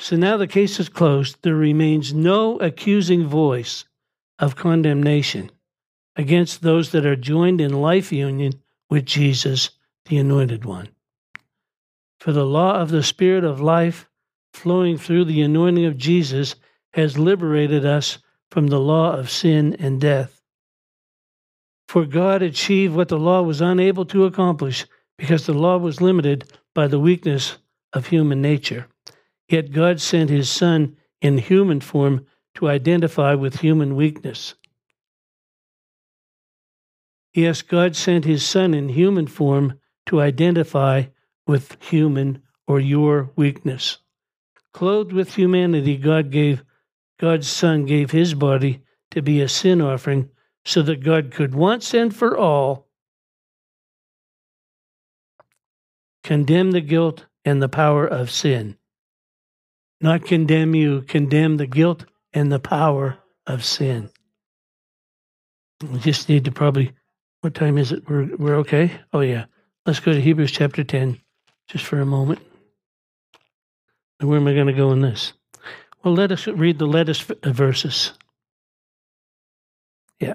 So 0.00 0.16
now 0.16 0.38
the 0.38 0.46
case 0.46 0.80
is 0.80 0.88
closed. 0.88 1.36
There 1.42 1.54
remains 1.54 2.14
no 2.14 2.56
accusing 2.58 3.26
voice 3.26 3.84
of 4.38 4.56
condemnation 4.56 5.50
against 6.16 6.62
those 6.62 6.92
that 6.92 7.04
are 7.04 7.16
joined 7.16 7.60
in 7.60 7.74
life 7.74 8.10
union 8.10 8.54
with 8.88 9.04
Jesus, 9.04 9.70
the 10.06 10.16
Anointed 10.16 10.64
One. 10.64 10.88
For 12.18 12.32
the 12.32 12.46
law 12.46 12.80
of 12.80 12.88
the 12.88 13.02
Spirit 13.02 13.44
of 13.44 13.60
life 13.60 14.08
flowing 14.54 14.96
through 14.96 15.26
the 15.26 15.42
anointing 15.42 15.84
of 15.84 15.98
Jesus 15.98 16.54
has 16.94 17.18
liberated 17.18 17.84
us 17.84 18.18
from 18.50 18.68
the 18.68 18.80
law 18.80 19.12
of 19.12 19.30
sin 19.30 19.76
and 19.78 20.00
death. 20.00 20.40
For 21.88 22.06
God 22.06 22.40
achieved 22.40 22.94
what 22.94 23.08
the 23.08 23.18
law 23.18 23.42
was 23.42 23.60
unable 23.60 24.06
to 24.06 24.24
accomplish 24.24 24.86
because 25.18 25.44
the 25.44 25.52
law 25.52 25.76
was 25.76 26.00
limited 26.00 26.50
by 26.74 26.86
the 26.86 26.98
weakness 26.98 27.58
of 27.92 28.06
human 28.06 28.40
nature. 28.40 28.86
Yet 29.50 29.72
God 29.72 30.00
sent 30.00 30.30
his 30.30 30.48
Son 30.48 30.96
in 31.20 31.38
human 31.38 31.80
form 31.80 32.24
to 32.54 32.68
identify 32.68 33.34
with 33.34 33.60
human 33.60 33.96
weakness. 33.96 34.54
Yes, 37.34 37.60
God 37.60 37.96
sent 37.96 38.24
his 38.24 38.46
Son 38.46 38.74
in 38.74 38.90
human 38.90 39.26
form 39.26 39.80
to 40.06 40.20
identify 40.20 41.06
with 41.48 41.76
human 41.82 42.42
or 42.68 42.78
your 42.78 43.32
weakness. 43.34 43.98
Clothed 44.72 45.12
with 45.12 45.34
humanity, 45.34 45.96
God 45.96 46.30
gave 46.30 46.62
God's 47.18 47.48
Son 47.48 47.86
gave 47.86 48.12
his 48.12 48.34
body 48.34 48.84
to 49.10 49.20
be 49.20 49.40
a 49.40 49.48
sin 49.48 49.80
offering 49.80 50.30
so 50.64 50.80
that 50.82 51.02
God 51.02 51.32
could 51.32 51.56
once 51.56 51.92
and 51.92 52.14
for 52.14 52.38
all 52.38 52.86
condemn 56.22 56.70
the 56.70 56.80
guilt 56.80 57.26
and 57.44 57.60
the 57.60 57.68
power 57.68 58.06
of 58.06 58.30
sin. 58.30 58.76
Not 60.00 60.24
condemn 60.24 60.74
you, 60.74 61.02
condemn 61.02 61.56
the 61.56 61.66
guilt 61.66 62.04
and 62.32 62.50
the 62.50 62.58
power 62.58 63.18
of 63.46 63.64
sin. 63.64 64.10
We 65.82 65.98
just 65.98 66.28
need 66.28 66.44
to 66.44 66.52
probably 66.52 66.92
what 67.40 67.54
time 67.54 67.78
is 67.78 67.92
it? 67.92 68.08
We're 68.08 68.36
we're 68.36 68.56
okay. 68.56 69.00
Oh 69.12 69.20
yeah. 69.20 69.46
Let's 69.86 70.00
go 70.00 70.12
to 70.12 70.20
Hebrews 70.20 70.52
chapter 70.52 70.84
ten, 70.84 71.20
just 71.68 71.84
for 71.84 72.00
a 72.00 72.06
moment. 72.06 72.40
Where 74.18 74.38
am 74.38 74.46
I 74.46 74.54
going 74.54 74.66
to 74.66 74.74
go 74.74 74.92
in 74.92 75.00
this? 75.00 75.32
Well, 76.04 76.14
let 76.14 76.32
us 76.32 76.46
read 76.46 76.78
the 76.78 76.86
lettuce 76.86 77.28
uh, 77.30 77.50
verses. 77.50 78.12
Yeah. 80.18 80.34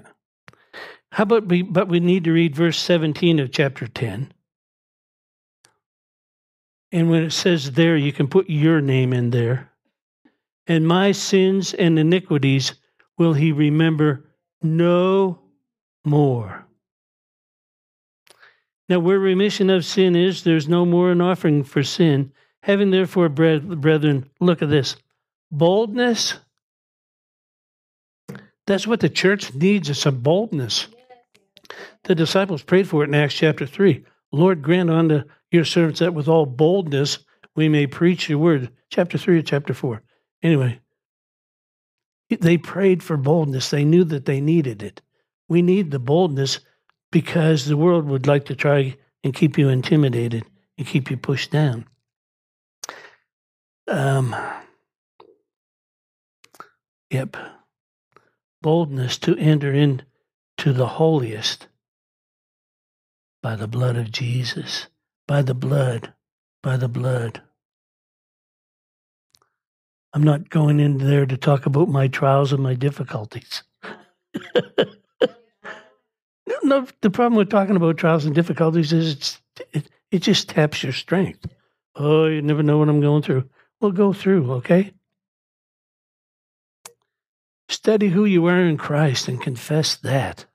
How 1.12 1.22
about 1.22 1.46
we? 1.46 1.62
But 1.62 1.88
we 1.88 2.00
need 2.00 2.24
to 2.24 2.32
read 2.32 2.56
verse 2.56 2.78
seventeen 2.78 3.38
of 3.38 3.52
chapter 3.52 3.86
ten. 3.86 4.32
And 6.96 7.10
when 7.10 7.24
it 7.24 7.32
says 7.32 7.72
there, 7.72 7.94
you 7.94 8.10
can 8.10 8.26
put 8.26 8.48
your 8.48 8.80
name 8.80 9.12
in 9.12 9.28
there. 9.28 9.70
And 10.66 10.88
my 10.88 11.12
sins 11.12 11.74
and 11.74 11.98
iniquities 11.98 12.72
will 13.18 13.34
he 13.34 13.52
remember 13.52 14.24
no 14.62 15.38
more. 16.06 16.66
Now, 18.88 19.00
where 19.00 19.18
remission 19.18 19.68
of 19.68 19.84
sin 19.84 20.16
is, 20.16 20.42
there's 20.42 20.68
no 20.68 20.86
more 20.86 21.10
an 21.10 21.20
offering 21.20 21.64
for 21.64 21.82
sin. 21.82 22.32
Having 22.62 22.92
therefore, 22.92 23.28
brethren, 23.28 24.30
look 24.40 24.62
at 24.62 24.70
this 24.70 24.96
boldness 25.50 26.38
That's 28.66 28.86
what 28.86 29.00
the 29.00 29.08
church 29.10 29.54
needs 29.54 29.90
is 29.90 29.98
some 29.98 30.20
boldness. 30.20 30.88
The 32.04 32.14
disciples 32.14 32.62
prayed 32.62 32.88
for 32.88 33.02
it 33.04 33.08
in 33.08 33.14
Acts 33.14 33.34
chapter 33.34 33.66
3. 33.66 34.04
Lord, 34.32 34.62
grant 34.62 34.90
unto 34.90 35.22
your 35.50 35.64
servants 35.64 36.00
that 36.00 36.14
with 36.14 36.28
all 36.28 36.46
boldness 36.46 37.18
we 37.54 37.68
may 37.68 37.86
preach 37.86 38.28
your 38.28 38.38
word. 38.38 38.70
Chapter 38.90 39.18
3 39.18 39.38
or 39.38 39.42
chapter 39.42 39.74
4. 39.74 40.02
Anyway, 40.42 40.80
they 42.28 42.58
prayed 42.58 43.02
for 43.02 43.16
boldness. 43.16 43.70
They 43.70 43.84
knew 43.84 44.04
that 44.04 44.26
they 44.26 44.40
needed 44.40 44.82
it. 44.82 45.00
We 45.48 45.62
need 45.62 45.90
the 45.90 45.98
boldness 45.98 46.60
because 47.10 47.64
the 47.64 47.76
world 47.76 48.06
would 48.06 48.26
like 48.26 48.46
to 48.46 48.54
try 48.54 48.96
and 49.24 49.34
keep 49.34 49.58
you 49.58 49.68
intimidated 49.68 50.44
and 50.76 50.86
keep 50.86 51.10
you 51.10 51.16
pushed 51.16 51.50
down. 51.50 51.86
Um, 53.88 54.34
yep. 57.10 57.36
Boldness 58.60 59.18
to 59.18 59.36
enter 59.36 59.72
into 59.72 60.72
the 60.72 60.86
holiest 60.86 61.68
by 63.46 63.54
the 63.54 63.68
blood 63.68 63.94
of 63.94 64.10
Jesus, 64.10 64.88
by 65.28 65.40
the 65.40 65.54
blood, 65.54 66.12
by 66.64 66.76
the 66.76 66.88
blood. 66.88 67.42
I'm 70.12 70.24
not 70.24 70.50
going 70.50 70.80
in 70.80 70.98
there 70.98 71.26
to 71.26 71.36
talk 71.36 71.64
about 71.64 71.88
my 71.88 72.08
trials 72.08 72.52
and 72.52 72.60
my 72.60 72.74
difficulties. 72.74 73.62
no, 76.64 76.88
the 77.02 77.10
problem 77.10 77.36
with 77.36 77.48
talking 77.48 77.76
about 77.76 77.98
trials 77.98 78.24
and 78.24 78.34
difficulties 78.34 78.92
is 78.92 79.40
it, 79.72 79.88
it 80.10 80.22
just 80.22 80.48
taps 80.48 80.82
your 80.82 80.92
strength. 80.92 81.46
Oh, 81.94 82.26
you 82.26 82.42
never 82.42 82.64
know 82.64 82.78
what 82.78 82.88
I'm 82.88 83.00
going 83.00 83.22
through. 83.22 83.48
Well, 83.80 83.92
go 83.92 84.12
through, 84.12 84.54
okay? 84.54 84.92
Study 87.68 88.08
who 88.08 88.24
you 88.24 88.44
are 88.46 88.62
in 88.62 88.76
Christ 88.76 89.28
and 89.28 89.40
confess 89.40 89.94
that. 89.98 90.46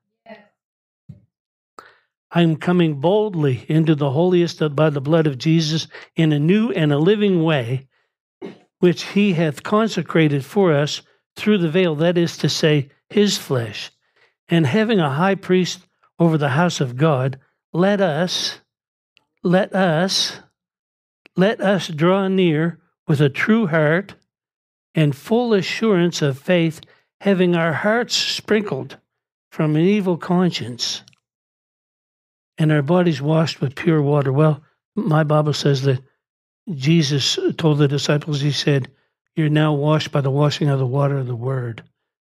I'm 2.34 2.56
coming 2.56 3.02
boldly 3.02 3.66
into 3.68 3.94
the 3.94 4.12
holiest 4.12 4.62
by 4.74 4.90
the 4.90 5.02
blood 5.02 5.28
of 5.28 5.38
Jesus 5.38 5.88
in 6.16 6.32
a 6.32 6.40
new 6.40 6.72
and 6.72 6.94
a 6.94 6.98
living 6.98 7.44
way, 7.44 7.88
which 8.80 9.04
he 9.04 9.34
hath 9.34 9.64
consecrated 9.64 10.46
for 10.46 10.74
us 10.74 11.02
through 11.36 11.58
the 11.58 11.70
veil, 11.70 11.94
that 11.96 12.18
is 12.18 12.38
to 12.38 12.48
say, 12.48 12.90
his 13.10 13.38
flesh. 13.38 13.92
And 14.48 14.66
having 14.66 15.00
a 15.00 15.10
high 15.10 15.36
priest 15.36 15.86
over 16.20 16.38
the 16.38 16.50
house 16.50 16.80
of 16.80 16.96
God, 16.96 17.38
let 17.74 18.00
us, 18.00 18.62
let 19.44 19.76
us, 19.76 20.40
let 21.36 21.60
us 21.60 21.90
draw 21.90 22.30
near 22.30 22.80
with 23.08 23.20
a 23.20 23.30
true 23.30 23.68
heart 23.68 24.16
and 24.96 25.16
full 25.16 25.54
assurance 25.54 26.22
of 26.22 26.40
faith, 26.40 26.80
having 27.20 27.56
our 27.56 27.74
hearts 27.74 28.16
sprinkled 28.16 28.98
from 29.52 29.76
an 29.76 29.82
evil 29.82 30.18
conscience 30.18 31.04
and 32.58 32.72
our 32.72 32.82
bodies 32.82 33.22
washed 33.22 33.62
with 33.62 33.76
pure 33.76 34.02
water. 34.02 34.32
Well, 34.32 34.62
my 34.96 35.24
Bible 35.24 35.54
says 35.54 35.84
that 35.84 36.02
Jesus 36.74 37.40
told 37.58 37.78
the 37.78 37.88
disciples, 37.88 38.42
He 38.42 38.52
said, 38.52 38.90
You're 39.36 39.50
now 39.50 39.74
washed 39.74 40.12
by 40.12 40.22
the 40.22 40.32
washing 40.32 40.70
of 40.70 40.80
the 40.80 40.86
water 40.86 41.18
of 41.18 41.28
the 41.28 41.36
Word. 41.36 41.84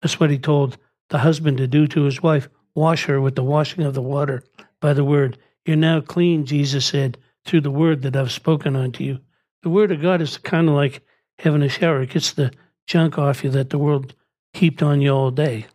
That's 0.02 0.20
what 0.20 0.30
He 0.30 0.38
told 0.38 0.78
the 1.10 1.18
husband 1.20 1.58
to 1.58 1.68
do 1.68 1.88
to 1.88 2.04
his 2.04 2.22
wife 2.22 2.48
wash 2.76 3.06
her 3.06 3.20
with 3.20 3.36
the 3.36 3.44
washing 3.44 3.84
of 3.84 3.94
the 3.94 4.02
water 4.02 4.44
by 4.80 4.94
the 4.94 5.04
Word. 5.04 5.38
You're 5.66 5.76
now 5.76 6.02
clean, 6.02 6.46
Jesus 6.46 6.86
said, 6.86 7.18
through 7.46 7.62
the 7.62 7.72
Word 7.72 8.04
that 8.04 8.16
I've 8.16 8.32
spoken 8.32 8.76
unto 8.76 9.04
you. 9.04 9.20
The 9.64 9.70
Word 9.70 9.92
of 9.92 10.02
God 10.02 10.22
is 10.22 10.38
kind 10.38 10.70
of 10.70 10.76
like 10.76 11.02
having 11.40 11.64
a 11.64 11.70
shower, 11.70 12.02
it 12.02 12.12
gets 12.12 12.34
the 12.34 12.52
junk 12.88 13.18
off 13.18 13.44
you 13.44 13.50
that 13.52 13.70
the 13.70 13.78
world 13.78 14.14
heaped 14.54 14.84
on 14.84 15.02
you 15.02 15.12
all 15.12 15.32
day. 15.32 15.66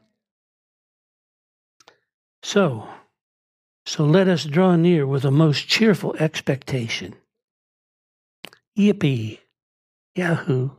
So, 2.43 2.89
so 3.87 4.05
let 4.05 4.29
us 4.29 4.45
draw 4.45 4.77
near 4.77 5.07
with 5.07 5.25
a 5.25 5.31
most 5.31 5.69
cheerful 5.69 6.15
expectation. 6.17 7.15
Yippee! 8.79 9.39
Yahoo! 10.15 10.71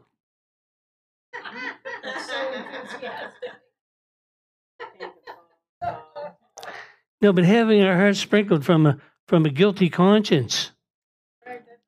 No, 7.21 7.33
but 7.33 7.45
having 7.45 7.81
our 7.83 7.95
hearts 7.95 8.19
sprinkled 8.19 8.63
from 8.63 8.85
a 8.85 8.99
from 9.27 9.47
a 9.47 9.49
guilty 9.49 9.89
conscience. 9.89 10.71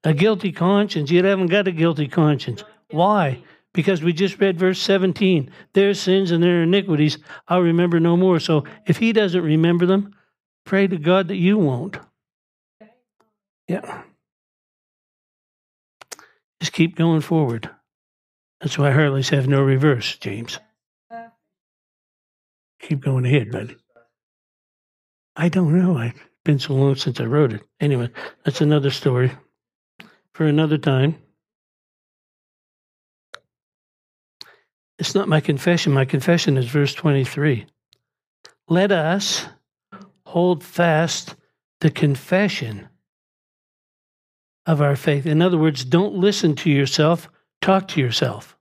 A 0.04 0.14
guilty 0.14 0.52
conscience. 0.52 1.12
You 1.12 1.24
haven't 1.24 1.48
got 1.48 1.68
a 1.68 1.72
guilty 1.72 2.08
conscience. 2.08 2.64
Why? 2.90 3.44
Because 3.72 4.02
we 4.02 4.14
just 4.14 4.40
read 4.40 4.58
verse 4.58 4.80
17. 4.80 5.52
Their 5.74 5.94
sins 5.94 6.32
and 6.32 6.42
their 6.42 6.64
iniquities 6.64 7.20
I'll 7.48 7.62
remember 7.62 8.00
no 8.00 8.18
more. 8.18 8.40
So 8.40 8.64
if 8.88 8.98
he 8.98 9.14
doesn't 9.14 9.44
remember 9.44 9.86
them, 9.86 10.16
Pray 10.68 10.86
to 10.86 10.98
God 10.98 11.30
that 11.30 11.38
you 11.38 11.58
won't. 11.58 11.98
Yeah. 13.70 14.04
Just 16.60 16.74
keep 16.74 16.98
going 16.98 17.22
forward. 17.22 17.70
That's 18.60 18.78
why 18.78 18.92
Harleys 18.92 19.30
have 19.30 19.48
no 19.48 19.62
reverse, 19.62 20.18
James. 20.18 20.60
Keep 22.82 23.00
going 23.00 23.26
ahead, 23.26 23.50
buddy. 23.50 23.78
I 25.38 25.48
don't 25.48 25.74
know. 25.74 26.00
It's 26.00 26.20
been 26.44 26.60
so 26.60 26.74
long 26.74 26.96
since 26.96 27.22
I 27.22 27.26
wrote 27.26 27.54
it. 27.54 27.64
Anyway, 27.80 28.10
that's 28.44 28.60
another 28.60 28.92
story 28.92 29.32
for 30.34 30.46
another 30.46 30.78
time. 30.78 31.16
It's 35.00 35.16
not 35.16 35.30
my 35.30 35.40
confession. 35.40 35.94
My 35.94 36.04
confession 36.04 36.58
is 36.58 36.66
verse 36.68 36.94
23. 36.94 37.68
Let 38.68 38.92
us 38.92 39.48
hold 40.28 40.62
fast 40.62 41.36
the 41.80 41.90
confession 41.90 42.90
of 44.66 44.82
our 44.82 44.98
faith. 44.98 45.26
In 45.26 45.42
other 45.42 45.58
words, 45.58 45.86
don't 45.86 46.16
listen 46.16 46.54
to 46.56 46.70
yourself, 46.70 47.30
talk 47.62 47.88
to 47.90 48.02
yourself. 48.02 48.58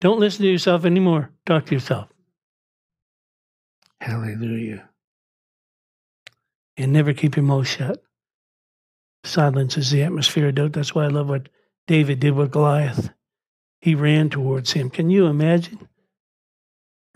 Don't 0.00 0.20
listen 0.20 0.42
to 0.42 0.50
yourself 0.50 0.84
anymore, 0.84 1.30
talk 1.44 1.66
to 1.66 1.74
yourself. 1.74 2.08
Hallelujah. 4.00 4.88
And 6.76 6.92
never 6.92 7.12
keep 7.12 7.34
your 7.34 7.44
mouth 7.44 7.66
shut. 7.66 8.00
Silence 9.24 9.76
is 9.76 9.90
the 9.90 10.04
atmosphere 10.04 10.48
of 10.48 10.54
doubt. 10.54 10.72
That's 10.72 10.94
why 10.94 11.04
I 11.04 11.08
love 11.08 11.28
what 11.28 11.48
David 11.88 12.20
did 12.20 12.34
with 12.34 12.52
Goliath. 12.52 13.10
He 13.80 13.96
ran 13.96 14.30
towards 14.30 14.70
him. 14.70 14.88
Can 14.88 15.10
you 15.10 15.26
imagine 15.26 15.88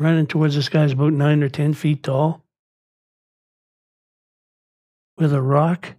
running 0.00 0.26
towards 0.26 0.56
this 0.56 0.68
guy's 0.68 0.92
about 0.92 1.12
nine 1.12 1.44
or 1.44 1.48
ten 1.48 1.72
feet 1.72 2.02
tall? 2.02 2.45
With 5.18 5.32
a 5.32 5.42
rock. 5.42 5.94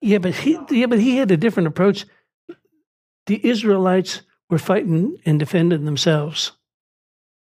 Yeah, 0.00 0.18
but 0.18 0.34
he 0.34 0.58
yeah, 0.70 0.86
but 0.86 1.00
he 1.00 1.16
had 1.16 1.30
a 1.30 1.36
different 1.36 1.66
approach. 1.66 2.06
The 3.26 3.44
Israelites 3.46 4.22
were 4.48 4.58
fighting 4.58 5.18
and 5.26 5.38
defending 5.38 5.84
themselves. 5.84 6.52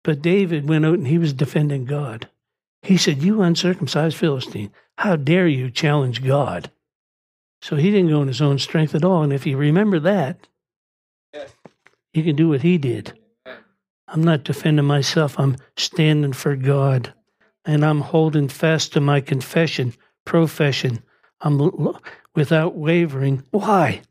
But 0.04 0.22
David 0.22 0.68
went 0.68 0.86
out 0.86 0.98
and 0.98 1.08
he 1.08 1.18
was 1.18 1.34
defending 1.34 1.86
God. 1.86 2.28
He 2.82 2.98
said, 2.98 3.22
You 3.22 3.42
uncircumcised 3.42 4.18
Philistine, 4.18 4.72
how 4.98 5.16
dare 5.16 5.48
you 5.48 5.70
challenge 5.70 6.24
God? 6.24 6.72
So 7.62 7.76
he 7.76 7.92
didn't 7.92 8.10
go 8.10 8.22
in 8.22 8.28
his 8.28 8.42
own 8.42 8.58
strength 8.58 8.96
at 8.96 9.06
all. 9.06 9.22
And 9.22 9.32
if 9.32 9.46
you 9.46 9.56
remember 9.56 10.00
that, 10.00 10.48
you 12.14 12.24
can 12.24 12.36
do 12.36 12.50
what 12.50 12.64
he 12.64 12.78
did. 12.78 13.18
I'm 14.08 14.24
not 14.24 14.44
defending 14.44 14.86
myself, 14.86 15.40
I'm 15.40 15.58
standing 15.78 16.34
for 16.34 16.56
God. 16.56 17.14
And 17.64 17.86
I'm 17.86 18.02
holding 18.02 18.48
fast 18.48 18.94
to 18.94 19.00
my 19.00 19.22
confession 19.22 19.94
profession 20.26 21.04
I'm 21.42 21.96
without 22.36 22.76
wavering. 22.76 23.44
Why? 23.52 24.02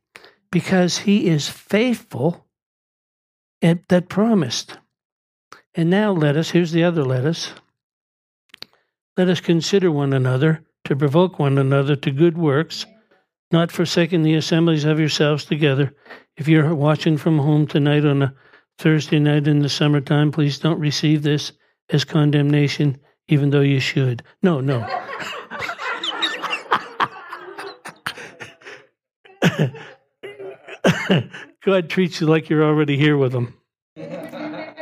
Because 0.51 0.99
he 0.99 1.29
is 1.29 1.49
faithful 1.49 2.47
at 3.63 3.89
that 3.89 4.09
promised. 4.09 4.79
And 5.75 5.91
now 5.91 6.13
let 6.13 6.37
us, 6.37 6.51
here's 6.51 6.73
the 6.73 6.85
other 6.85 7.05
let 7.05 7.25
us. 7.25 7.53
Let 9.17 9.29
us 9.29 9.41
consider 9.41 9.91
one 9.91 10.13
another 10.13 10.65
to 10.85 10.97
provoke 10.97 11.39
one 11.39 11.59
another 11.59 11.95
to 11.95 12.11
good 12.11 12.37
works, 12.37 12.87
not 13.53 13.71
forsaking 13.71 14.23
the 14.23 14.35
assemblies 14.35 14.85
of 14.85 14.99
yourselves 14.99 15.45
together. 15.45 15.95
If 16.37 16.49
you're 16.49 16.75
watching 16.75 17.17
from 17.17 17.39
home 17.39 17.67
tonight 17.67 18.05
on 18.05 18.23
a 18.23 18.35
Thursday 18.79 19.19
night 19.19 19.47
in 19.47 19.61
the 19.61 19.69
summertime, 19.69 20.33
please 20.33 20.59
don't 20.59 20.81
receive 20.81 21.23
this 21.23 21.53
as 21.91 22.05
condemnation, 22.05 22.99
even 23.29 23.51
though 23.51 23.61
you 23.61 23.79
should. 23.79 24.23
No, 24.43 24.61
no. 24.61 24.89
God 31.65 31.89
treats 31.89 32.21
you 32.21 32.27
like 32.27 32.49
you're 32.49 32.65
already 32.65 32.97
here 32.97 33.17
with 33.17 33.35
Him. 33.35 33.55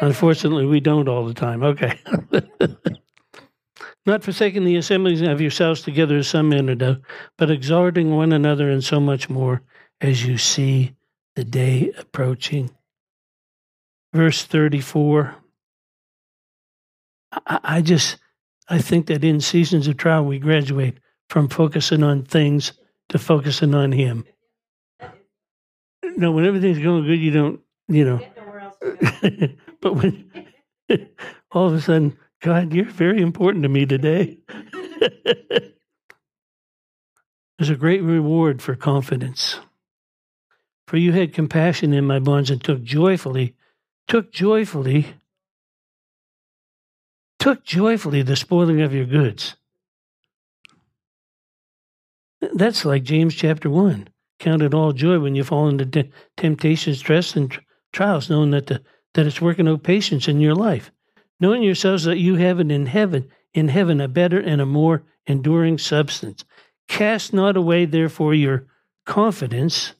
Unfortunately, 0.00 0.66
we 0.66 0.80
don't 0.80 1.08
all 1.08 1.26
the 1.26 1.34
time. 1.34 1.62
Okay. 1.62 1.98
Not 4.06 4.24
forsaking 4.24 4.64
the 4.64 4.76
assemblies 4.76 5.20
of 5.20 5.40
yourselves 5.40 5.82
together 5.82 6.16
as 6.16 6.28
some 6.28 6.48
men 6.48 6.66
do, 6.78 6.96
but 7.36 7.50
exhorting 7.50 8.14
one 8.14 8.32
another 8.32 8.70
and 8.70 8.82
so 8.82 9.00
much 9.00 9.28
more 9.28 9.62
as 10.00 10.24
you 10.24 10.38
see 10.38 10.94
the 11.36 11.44
day 11.44 11.92
approaching. 11.98 12.70
Verse 14.14 14.44
34 14.44 15.36
I, 17.32 17.60
I 17.62 17.80
just, 17.82 18.16
I 18.68 18.78
think 18.78 19.06
that 19.06 19.24
in 19.24 19.40
seasons 19.40 19.86
of 19.88 19.96
trial, 19.96 20.24
we 20.24 20.38
graduate 20.38 20.98
from 21.28 21.48
focusing 21.48 22.02
on 22.02 22.24
things 22.24 22.72
to 23.10 23.18
focusing 23.18 23.74
on 23.74 23.92
Him. 23.92 24.24
No, 26.18 26.32
when 26.32 26.44
everything's 26.44 26.80
going 26.80 27.06
good, 27.06 27.20
you 27.20 27.30
don't, 27.30 27.60
you 27.86 28.04
know. 28.04 28.20
but 29.80 29.94
when 29.94 30.28
all 31.52 31.68
of 31.68 31.74
a 31.74 31.80
sudden, 31.80 32.18
God, 32.42 32.74
you're 32.74 32.86
very 32.86 33.22
important 33.22 33.62
to 33.62 33.68
me 33.68 33.86
today. 33.86 34.38
There's 37.56 37.70
a 37.70 37.76
great 37.76 38.02
reward 38.02 38.60
for 38.60 38.74
confidence. 38.74 39.60
For 40.88 40.96
you 40.96 41.12
had 41.12 41.32
compassion 41.32 41.92
in 41.92 42.04
my 42.04 42.18
bonds 42.18 42.50
and 42.50 42.64
took 42.64 42.82
joyfully, 42.82 43.54
took 44.08 44.32
joyfully, 44.32 45.14
took 47.38 47.64
joyfully 47.64 48.22
the 48.22 48.34
spoiling 48.34 48.80
of 48.80 48.92
your 48.92 49.06
goods. 49.06 49.54
That's 52.40 52.84
like 52.84 53.04
James 53.04 53.36
chapter 53.36 53.70
1. 53.70 54.08
Count 54.38 54.62
it 54.62 54.74
all 54.74 54.92
joy 54.92 55.18
when 55.18 55.34
you 55.34 55.44
fall 55.44 55.68
into 55.68 55.86
t- 55.86 56.10
temptation, 56.36 56.94
stress, 56.94 57.34
and 57.36 57.50
tr- 57.50 57.60
trials, 57.92 58.30
knowing 58.30 58.50
that, 58.52 58.66
the, 58.66 58.82
that 59.14 59.26
it's 59.26 59.40
working 59.40 59.68
out 59.68 59.82
patience 59.82 60.28
in 60.28 60.40
your 60.40 60.54
life. 60.54 60.90
Knowing 61.40 61.62
yourselves 61.62 62.04
that 62.04 62.18
you 62.18 62.36
have 62.36 62.60
it 62.60 62.70
in 62.70 62.86
heaven, 62.86 63.28
in 63.54 63.68
heaven, 63.68 64.00
a 64.00 64.08
better 64.08 64.40
and 64.40 64.60
a 64.60 64.66
more 64.66 65.04
enduring 65.26 65.78
substance. 65.78 66.44
Cast 66.88 67.32
not 67.32 67.56
away, 67.56 67.84
therefore, 67.84 68.34
your 68.34 68.66
confidence, 69.06 69.94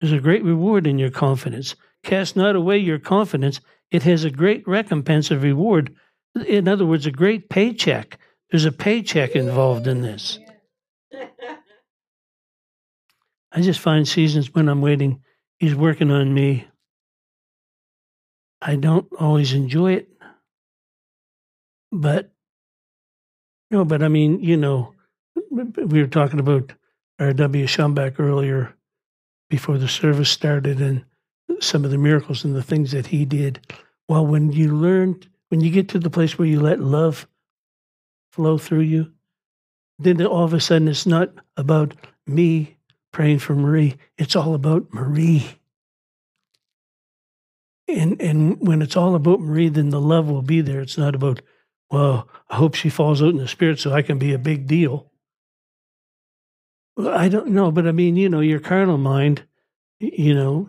there's 0.00 0.12
a 0.12 0.20
great 0.20 0.44
reward 0.44 0.86
in 0.86 0.98
your 0.98 1.10
confidence. 1.10 1.74
Cast 2.02 2.36
not 2.36 2.54
away 2.54 2.78
your 2.78 2.98
confidence. 2.98 3.60
It 3.90 4.02
has 4.02 4.24
a 4.24 4.30
great 4.30 4.66
recompense 4.68 5.30
of 5.30 5.42
reward. 5.42 5.94
In 6.46 6.68
other 6.68 6.86
words, 6.86 7.06
a 7.06 7.10
great 7.10 7.48
paycheck. 7.48 8.18
There's 8.50 8.64
a 8.64 8.72
paycheck 8.72 9.34
involved 9.34 9.86
in 9.86 10.02
this. 10.02 10.38
I 13.56 13.62
just 13.62 13.80
find 13.80 14.06
seasons 14.06 14.54
when 14.54 14.68
I'm 14.68 14.82
waiting, 14.82 15.22
he's 15.58 15.74
working 15.74 16.10
on 16.10 16.34
me. 16.34 16.68
I 18.60 18.76
don't 18.76 19.08
always 19.18 19.54
enjoy 19.54 19.94
it. 19.94 20.08
But, 21.90 22.30
no, 23.70 23.86
but 23.86 24.02
I 24.02 24.08
mean, 24.08 24.40
you 24.40 24.58
know, 24.58 24.92
we 25.50 26.02
were 26.02 26.06
talking 26.06 26.38
about 26.38 26.74
R.W. 27.18 27.66
Schambach 27.66 28.20
earlier 28.20 28.74
before 29.48 29.78
the 29.78 29.88
service 29.88 30.28
started 30.28 30.82
and 30.82 31.06
some 31.60 31.82
of 31.82 31.90
the 31.90 31.96
miracles 31.96 32.44
and 32.44 32.54
the 32.54 32.62
things 32.62 32.90
that 32.90 33.06
he 33.06 33.24
did. 33.24 33.60
Well, 34.06 34.26
when 34.26 34.52
you 34.52 34.76
learn, 34.76 35.18
when 35.48 35.62
you 35.62 35.70
get 35.70 35.88
to 35.90 35.98
the 35.98 36.10
place 36.10 36.38
where 36.38 36.46
you 36.46 36.60
let 36.60 36.80
love 36.80 37.26
flow 38.32 38.58
through 38.58 38.80
you, 38.80 39.12
then 39.98 40.20
all 40.26 40.44
of 40.44 40.52
a 40.52 40.60
sudden 40.60 40.88
it's 40.88 41.06
not 41.06 41.30
about 41.56 41.94
me 42.26 42.75
praying 43.16 43.38
for 43.38 43.54
Marie. 43.54 43.96
It's 44.18 44.36
all 44.36 44.54
about 44.54 44.92
Marie. 44.92 45.58
And 47.88 48.20
and 48.20 48.60
when 48.60 48.82
it's 48.82 48.94
all 48.94 49.14
about 49.14 49.40
Marie, 49.40 49.70
then 49.70 49.88
the 49.88 50.02
love 50.02 50.28
will 50.28 50.42
be 50.42 50.60
there. 50.60 50.82
It's 50.82 50.98
not 50.98 51.14
about, 51.14 51.40
well, 51.90 52.28
I 52.50 52.56
hope 52.56 52.74
she 52.74 52.90
falls 52.90 53.22
out 53.22 53.30
in 53.30 53.38
the 53.38 53.48
spirit 53.48 53.78
so 53.78 53.90
I 53.90 54.02
can 54.02 54.18
be 54.18 54.34
a 54.34 54.38
big 54.38 54.66
deal. 54.66 55.10
Well, 56.94 57.08
I 57.08 57.30
don't 57.30 57.52
know, 57.52 57.70
but 57.70 57.86
I 57.86 57.92
mean, 57.92 58.16
you 58.16 58.28
know, 58.28 58.40
your 58.40 58.60
carnal 58.60 58.98
mind, 58.98 59.44
you 59.98 60.34
know, 60.34 60.68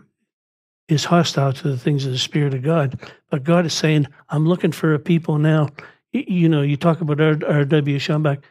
is 0.87 1.03
hostile 1.03 1.51
to 1.51 1.67
the 1.67 1.77
things 1.77 2.05
of 2.05 2.13
the 2.13 2.17
Spirit 2.17 2.53
of 2.53 2.63
God. 2.63 2.97
But 3.29 3.43
God 3.43 3.65
is 3.65 3.73
saying, 3.73 4.07
I'm 4.29 4.47
looking 4.47 4.71
for 4.71 4.93
a 4.93 4.99
people 4.99 5.37
now. 5.37 5.67
You 6.13 6.47
know, 6.47 6.61
you 6.61 6.77
talk 6.77 7.01
about 7.01 7.19
R.W. 7.19 7.99
Schambach, 7.99 8.41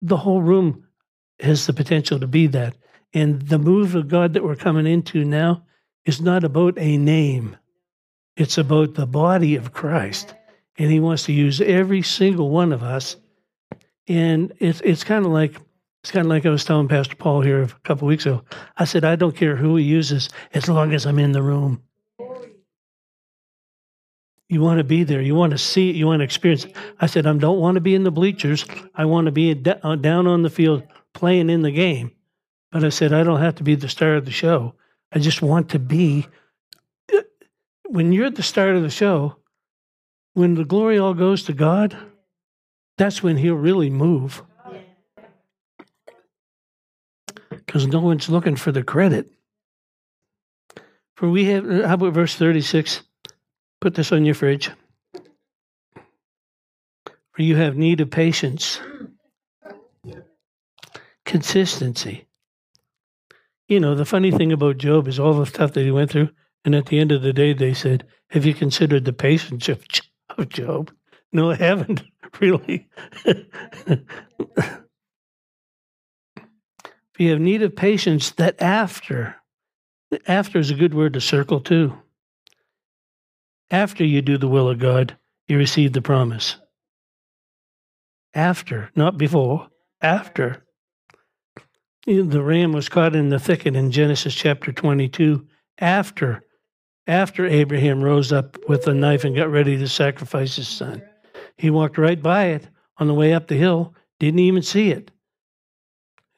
the 0.00 0.18
whole 0.18 0.42
room 0.42 0.86
has 1.40 1.66
the 1.66 1.72
potential 1.72 2.20
to 2.20 2.28
be 2.28 2.46
that. 2.46 2.76
And 3.14 3.42
the 3.42 3.58
move 3.58 3.94
of 3.94 4.08
God 4.08 4.32
that 4.34 4.44
we're 4.44 4.56
coming 4.56 4.86
into 4.86 5.24
now 5.24 5.64
is 6.04 6.20
not 6.20 6.44
about 6.44 6.78
a 6.78 6.96
name, 6.96 7.56
it's 8.36 8.58
about 8.58 8.94
the 8.94 9.06
body 9.06 9.56
of 9.56 9.72
Christ. 9.72 10.34
And 10.78 10.90
He 10.90 11.00
wants 11.00 11.24
to 11.24 11.32
use 11.32 11.60
every 11.60 12.02
single 12.02 12.50
one 12.50 12.72
of 12.72 12.82
us. 12.82 13.16
And 14.08 14.52
it's, 14.58 14.80
it's 14.80 15.04
kind 15.04 15.26
of 15.26 15.30
like, 15.30 15.56
it's 16.02 16.10
kind 16.10 16.26
of 16.26 16.30
like 16.30 16.46
I 16.46 16.50
was 16.50 16.64
telling 16.64 16.88
Pastor 16.88 17.14
Paul 17.14 17.42
here 17.42 17.62
a 17.62 17.68
couple 17.84 18.08
weeks 18.08 18.26
ago. 18.26 18.42
I 18.76 18.86
said, 18.86 19.04
I 19.04 19.16
don't 19.16 19.36
care 19.36 19.54
who 19.54 19.76
he 19.76 19.84
uses 19.84 20.30
as 20.54 20.68
long 20.68 20.92
as 20.94 21.06
I'm 21.06 21.18
in 21.18 21.32
the 21.32 21.42
room. 21.42 21.82
You 24.48 24.60
want 24.60 24.78
to 24.78 24.84
be 24.84 25.04
there. 25.04 25.22
You 25.22 25.34
want 25.34 25.52
to 25.52 25.58
see 25.58 25.88
it. 25.88 25.96
You 25.96 26.06
want 26.06 26.20
to 26.20 26.24
experience 26.24 26.64
it. 26.64 26.76
I 27.00 27.06
said, 27.06 27.26
I 27.26 27.32
don't 27.32 27.58
want 27.58 27.76
to 27.76 27.80
be 27.80 27.94
in 27.94 28.02
the 28.02 28.10
bleachers. 28.10 28.66
I 28.94 29.04
want 29.06 29.24
to 29.26 29.32
be 29.32 29.52
uh, 29.52 29.96
down 29.96 30.26
on 30.26 30.42
the 30.42 30.50
field 30.50 30.82
playing 31.14 31.48
in 31.48 31.62
the 31.62 31.70
game. 31.70 32.12
But 32.72 32.84
I 32.84 32.88
said, 32.88 33.12
I 33.12 33.22
don't 33.22 33.40
have 33.40 33.56
to 33.56 33.62
be 33.62 33.74
the 33.74 33.88
star 33.88 34.16
of 34.16 34.24
the 34.24 34.30
show. 34.30 34.74
I 35.12 35.18
just 35.18 35.42
want 35.42 35.68
to 35.70 35.78
be. 35.78 36.26
When 37.86 38.12
you're 38.12 38.30
the 38.30 38.42
start 38.42 38.74
of 38.74 38.82
the 38.82 38.90
show, 38.90 39.36
when 40.32 40.54
the 40.54 40.64
glory 40.64 40.98
all 40.98 41.12
goes 41.12 41.42
to 41.44 41.52
God, 41.52 41.94
that's 42.96 43.22
when 43.22 43.36
He'll 43.36 43.54
really 43.54 43.90
move 43.90 44.42
because 47.72 47.86
no 47.86 48.00
one's 48.00 48.28
looking 48.28 48.56
for 48.56 48.70
the 48.70 48.82
credit. 48.82 49.32
For 51.14 51.30
we 51.30 51.46
have, 51.46 51.64
how 51.64 51.94
about 51.94 52.12
verse 52.12 52.34
36? 52.34 53.02
Put 53.80 53.94
this 53.94 54.12
on 54.12 54.26
your 54.26 54.34
fridge. 54.34 54.70
For 57.32 57.40
you 57.40 57.56
have 57.56 57.76
need 57.76 58.02
of 58.02 58.10
patience, 58.10 58.78
consistency. 61.24 62.26
You 63.72 63.80
know, 63.80 63.94
the 63.94 64.04
funny 64.04 64.30
thing 64.30 64.52
about 64.52 64.76
Job 64.76 65.08
is 65.08 65.18
all 65.18 65.32
the 65.32 65.46
stuff 65.46 65.72
that 65.72 65.80
he 65.80 65.90
went 65.90 66.10
through. 66.10 66.28
And 66.62 66.74
at 66.74 66.84
the 66.86 66.98
end 66.98 67.10
of 67.10 67.22
the 67.22 67.32
day, 67.32 67.54
they 67.54 67.72
said, 67.72 68.06
Have 68.28 68.44
you 68.44 68.52
considered 68.52 69.06
the 69.06 69.14
patience 69.14 69.66
of, 69.70 69.82
of 70.36 70.50
Job? 70.50 70.92
No, 71.32 71.52
I 71.52 71.54
haven't, 71.54 72.02
really. 72.40 72.90
you 77.18 77.30
have 77.30 77.40
need 77.40 77.62
of 77.62 77.74
patience 77.74 78.32
that 78.32 78.60
after, 78.60 79.36
after 80.26 80.58
is 80.58 80.70
a 80.70 80.74
good 80.74 80.92
word 80.92 81.14
to 81.14 81.20
circle 81.22 81.60
too. 81.60 81.96
After 83.70 84.04
you 84.04 84.20
do 84.20 84.36
the 84.36 84.48
will 84.48 84.68
of 84.68 84.80
God, 84.80 85.16
you 85.48 85.56
receive 85.56 85.94
the 85.94 86.02
promise. 86.02 86.56
After, 88.34 88.90
not 88.94 89.16
before, 89.16 89.68
after. 90.02 90.62
The 92.04 92.42
ram 92.42 92.72
was 92.72 92.88
caught 92.88 93.14
in 93.14 93.28
the 93.28 93.38
thicket 93.38 93.76
in 93.76 93.90
Genesis 93.90 94.34
chapter 94.34 94.72
22 94.72 95.46
after 95.78 96.44
after 97.06 97.46
Abraham 97.46 98.02
rose 98.02 98.32
up 98.32 98.56
with 98.68 98.86
a 98.86 98.94
knife 98.94 99.24
and 99.24 99.34
got 99.34 99.50
ready 99.50 99.76
to 99.76 99.88
sacrifice 99.88 100.56
his 100.56 100.68
son. 100.68 101.02
He 101.56 101.70
walked 101.70 101.98
right 101.98 102.20
by 102.20 102.46
it 102.46 102.68
on 102.98 103.08
the 103.08 103.14
way 103.14 103.34
up 103.34 103.48
the 103.48 103.56
hill, 103.56 103.94
didn't 104.20 104.40
even 104.40 104.62
see 104.62 104.90
it. 104.90 105.10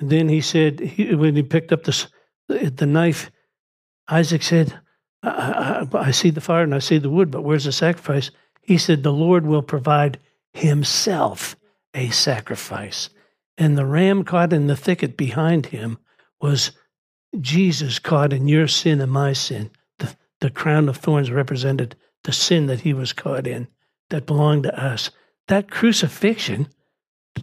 And 0.01 0.11
then 0.11 0.29
he 0.29 0.41
said, 0.41 0.81
he, 0.81 1.15
when 1.15 1.37
he 1.37 1.43
picked 1.43 1.73
up 1.73 1.85
the, 1.85 2.09
the 2.49 2.87
knife, 2.87 3.31
Isaac 4.09 4.43
said, 4.43 4.79
I, 5.23 5.87
I, 5.93 5.99
I 5.99 6.11
see 6.11 6.31
the 6.31 6.41
fire 6.41 6.63
and 6.63 6.75
I 6.75 6.79
see 6.79 6.99
the 6.99 7.11
wood, 7.11 7.31
but 7.31 7.43
where's 7.43 7.65
the 7.65 7.73
sacrifice? 7.73 8.31
He 8.63 8.79
said, 8.79 9.03
The 9.03 9.13
Lord 9.13 9.47
will 9.47 9.63
provide 9.63 10.19
himself 10.53 11.57
a 11.95 12.09
sacrifice. 12.11 13.11
And 13.57 13.79
the 13.79 13.87
ram 13.87 14.25
caught 14.25 14.53
in 14.53 14.67
the 14.67 14.77
thicket 14.77 15.17
behind 15.17 15.67
him 15.67 15.99
was 16.41 16.73
Jesus 17.41 17.99
caught 17.99 18.33
in 18.33 18.49
your 18.49 18.69
sin 18.69 19.01
and 19.01 19.13
my 19.13 19.33
sin. 19.33 19.71
The, 19.99 20.15
the 20.41 20.51
crown 20.51 20.89
of 20.89 20.97
thorns 20.97 21.31
represented 21.31 21.97
the 22.25 22.33
sin 22.33 22.67
that 22.67 22.81
he 22.81 22.93
was 22.93 23.13
caught 23.13 23.47
in 23.47 23.69
that 24.11 24.27
belonged 24.27 24.65
to 24.65 24.83
us. 24.83 25.11
That 25.49 25.71
crucifixion, 25.71 26.69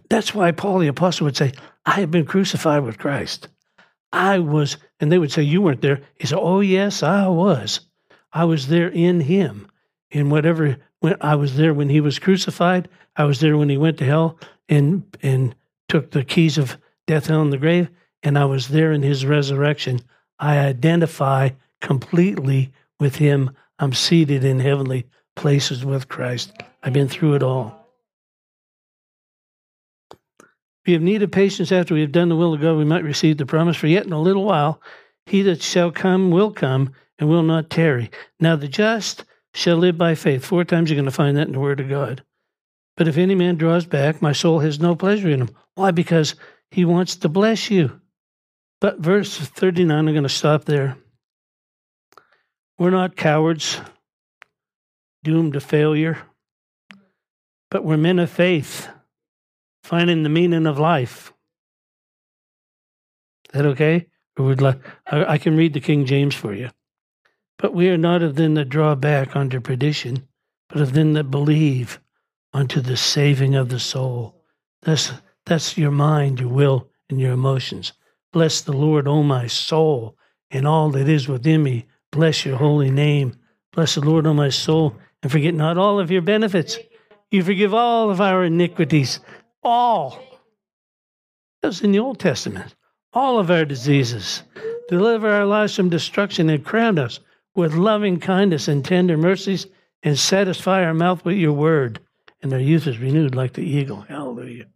that's 0.08 0.34
why 0.34 0.52
Paul 0.52 0.80
the 0.80 0.88
Apostle 0.88 1.24
would 1.26 1.36
say, 1.36 1.52
I 1.86 2.00
have 2.00 2.10
been 2.10 2.26
crucified 2.26 2.84
with 2.84 2.98
Christ. 2.98 3.48
I 4.12 4.38
was, 4.38 4.76
and 5.00 5.10
they 5.10 5.18
would 5.18 5.32
say, 5.32 5.42
You 5.42 5.62
weren't 5.62 5.80
there. 5.80 6.00
He 6.18 6.26
said, 6.26 6.38
Oh, 6.40 6.60
yes, 6.60 7.02
I 7.02 7.28
was. 7.28 7.80
I 8.32 8.44
was 8.44 8.68
there 8.68 8.88
in 8.88 9.20
him. 9.20 9.68
In 10.10 10.28
whatever, 10.28 10.76
when 11.00 11.16
I 11.20 11.36
was 11.36 11.56
there 11.56 11.72
when 11.72 11.88
he 11.88 12.00
was 12.00 12.18
crucified, 12.18 12.88
I 13.16 13.24
was 13.24 13.40
there 13.40 13.56
when 13.56 13.68
he 13.68 13.78
went 13.78 13.98
to 13.98 14.04
hell 14.04 14.38
and, 14.68 15.04
and 15.22 15.54
took 15.92 16.10
the 16.10 16.24
keys 16.24 16.56
of 16.56 16.78
death, 17.06 17.26
hell, 17.26 17.42
and 17.42 17.52
the 17.52 17.58
grave, 17.58 17.86
and 18.22 18.38
I 18.38 18.46
was 18.46 18.68
there 18.68 18.92
in 18.92 19.02
his 19.02 19.26
resurrection. 19.26 20.00
I 20.38 20.58
identify 20.58 21.50
completely 21.82 22.72
with 22.98 23.16
him. 23.16 23.50
I'm 23.78 23.92
seated 23.92 24.42
in 24.42 24.58
heavenly 24.58 25.04
places 25.36 25.84
with 25.84 26.08
Christ. 26.08 26.50
I've 26.82 26.94
been 26.94 27.08
through 27.08 27.34
it 27.34 27.42
all. 27.42 27.86
We 30.86 30.94
have 30.94 31.02
need 31.02 31.22
of 31.22 31.30
patience 31.30 31.70
after 31.70 31.92
we 31.92 32.00
have 32.00 32.10
done 32.10 32.30
the 32.30 32.36
will 32.36 32.54
of 32.54 32.62
God, 32.62 32.78
we 32.78 32.86
might 32.86 33.04
receive 33.04 33.36
the 33.36 33.44
promise. 33.44 33.76
For 33.76 33.86
yet 33.86 34.06
in 34.06 34.14
a 34.14 34.18
little 34.18 34.44
while, 34.44 34.80
he 35.26 35.42
that 35.42 35.60
shall 35.60 35.92
come 35.92 36.30
will 36.30 36.52
come 36.52 36.94
and 37.18 37.28
will 37.28 37.42
not 37.42 37.68
tarry. 37.68 38.10
Now 38.40 38.56
the 38.56 38.66
just 38.66 39.26
shall 39.52 39.76
live 39.76 39.98
by 39.98 40.14
faith. 40.14 40.42
Four 40.42 40.64
times 40.64 40.88
you're 40.88 40.96
going 40.96 41.04
to 41.04 41.10
find 41.10 41.36
that 41.36 41.48
in 41.48 41.52
the 41.52 41.60
Word 41.60 41.80
of 41.80 41.90
God. 41.90 42.24
But 42.96 43.08
if 43.08 43.18
any 43.18 43.34
man 43.34 43.56
draws 43.56 43.84
back, 43.84 44.22
my 44.22 44.32
soul 44.32 44.60
has 44.60 44.80
no 44.80 44.96
pleasure 44.96 45.28
in 45.28 45.42
him. 45.42 45.50
Why? 45.74 45.90
Because 45.90 46.34
he 46.70 46.84
wants 46.84 47.16
to 47.16 47.28
bless 47.28 47.70
you. 47.70 48.00
But 48.80 48.98
verse 48.98 49.36
39, 49.36 49.96
I'm 49.96 50.12
going 50.12 50.22
to 50.24 50.28
stop 50.28 50.64
there. 50.64 50.96
We're 52.78 52.90
not 52.90 53.16
cowards 53.16 53.80
doomed 55.22 55.52
to 55.52 55.60
failure, 55.60 56.18
but 57.70 57.84
we're 57.84 57.96
men 57.96 58.18
of 58.18 58.30
faith, 58.30 58.88
finding 59.84 60.22
the 60.22 60.28
meaning 60.28 60.66
of 60.66 60.78
life. 60.78 61.32
Is 63.46 63.52
that 63.52 63.66
okay? 63.66 64.06
Or 64.36 64.46
would 64.46 64.60
like 64.60 64.80
I, 65.06 65.38
can 65.38 65.56
read 65.56 65.74
the 65.74 65.80
King 65.80 66.06
James 66.06 66.34
for 66.34 66.54
you. 66.54 66.70
But 67.58 67.74
we 67.74 67.88
are 67.90 67.98
not 67.98 68.22
of 68.22 68.34
them 68.34 68.54
that 68.54 68.68
draw 68.68 68.94
back 68.94 69.36
unto 69.36 69.60
perdition, 69.60 70.26
but 70.68 70.80
of 70.80 70.94
them 70.94 71.12
that 71.12 71.30
believe 71.30 72.00
unto 72.52 72.80
the 72.80 72.96
saving 72.96 73.54
of 73.54 73.68
the 73.68 73.78
soul. 73.78 74.42
That's 74.82 75.12
that's 75.46 75.76
your 75.76 75.90
mind, 75.90 76.40
your 76.40 76.48
will, 76.48 76.88
and 77.10 77.20
your 77.20 77.32
emotions. 77.32 77.92
Bless 78.32 78.60
the 78.60 78.72
Lord, 78.72 79.06
O 79.06 79.22
my 79.22 79.46
soul, 79.46 80.16
and 80.50 80.66
all 80.66 80.90
that 80.90 81.08
is 81.08 81.28
within 81.28 81.62
me. 81.62 81.86
Bless 82.10 82.44
your 82.44 82.56
holy 82.56 82.90
name. 82.90 83.34
Bless 83.72 83.94
the 83.94 84.00
Lord, 84.00 84.26
O 84.26 84.34
my 84.34 84.48
soul, 84.48 84.96
and 85.22 85.32
forget 85.32 85.54
not 85.54 85.78
all 85.78 85.98
of 85.98 86.10
your 86.10 86.22
benefits. 86.22 86.78
You 87.30 87.42
forgive 87.42 87.74
all 87.74 88.10
of 88.10 88.20
our 88.20 88.44
iniquities. 88.44 89.20
All. 89.62 90.18
That 91.62 91.68
was 91.68 91.80
in 91.80 91.92
the 91.92 91.98
Old 91.98 92.18
Testament. 92.18 92.74
All 93.12 93.38
of 93.38 93.50
our 93.50 93.64
diseases. 93.64 94.42
Deliver 94.88 95.28
our 95.28 95.46
lives 95.46 95.74
from 95.74 95.88
destruction 95.88 96.50
and 96.50 96.64
crown 96.64 96.98
us 96.98 97.20
with 97.54 97.74
loving 97.74 98.18
kindness 98.20 98.68
and 98.68 98.84
tender 98.84 99.16
mercies 99.16 99.66
and 100.02 100.18
satisfy 100.18 100.84
our 100.84 100.94
mouth 100.94 101.24
with 101.24 101.36
your 101.36 101.52
word. 101.52 102.00
And 102.42 102.52
our 102.52 102.58
youth 102.58 102.86
is 102.86 102.98
renewed 102.98 103.34
like 103.34 103.52
the 103.52 103.62
eagle. 103.62 104.00
Hallelujah. 104.02 104.66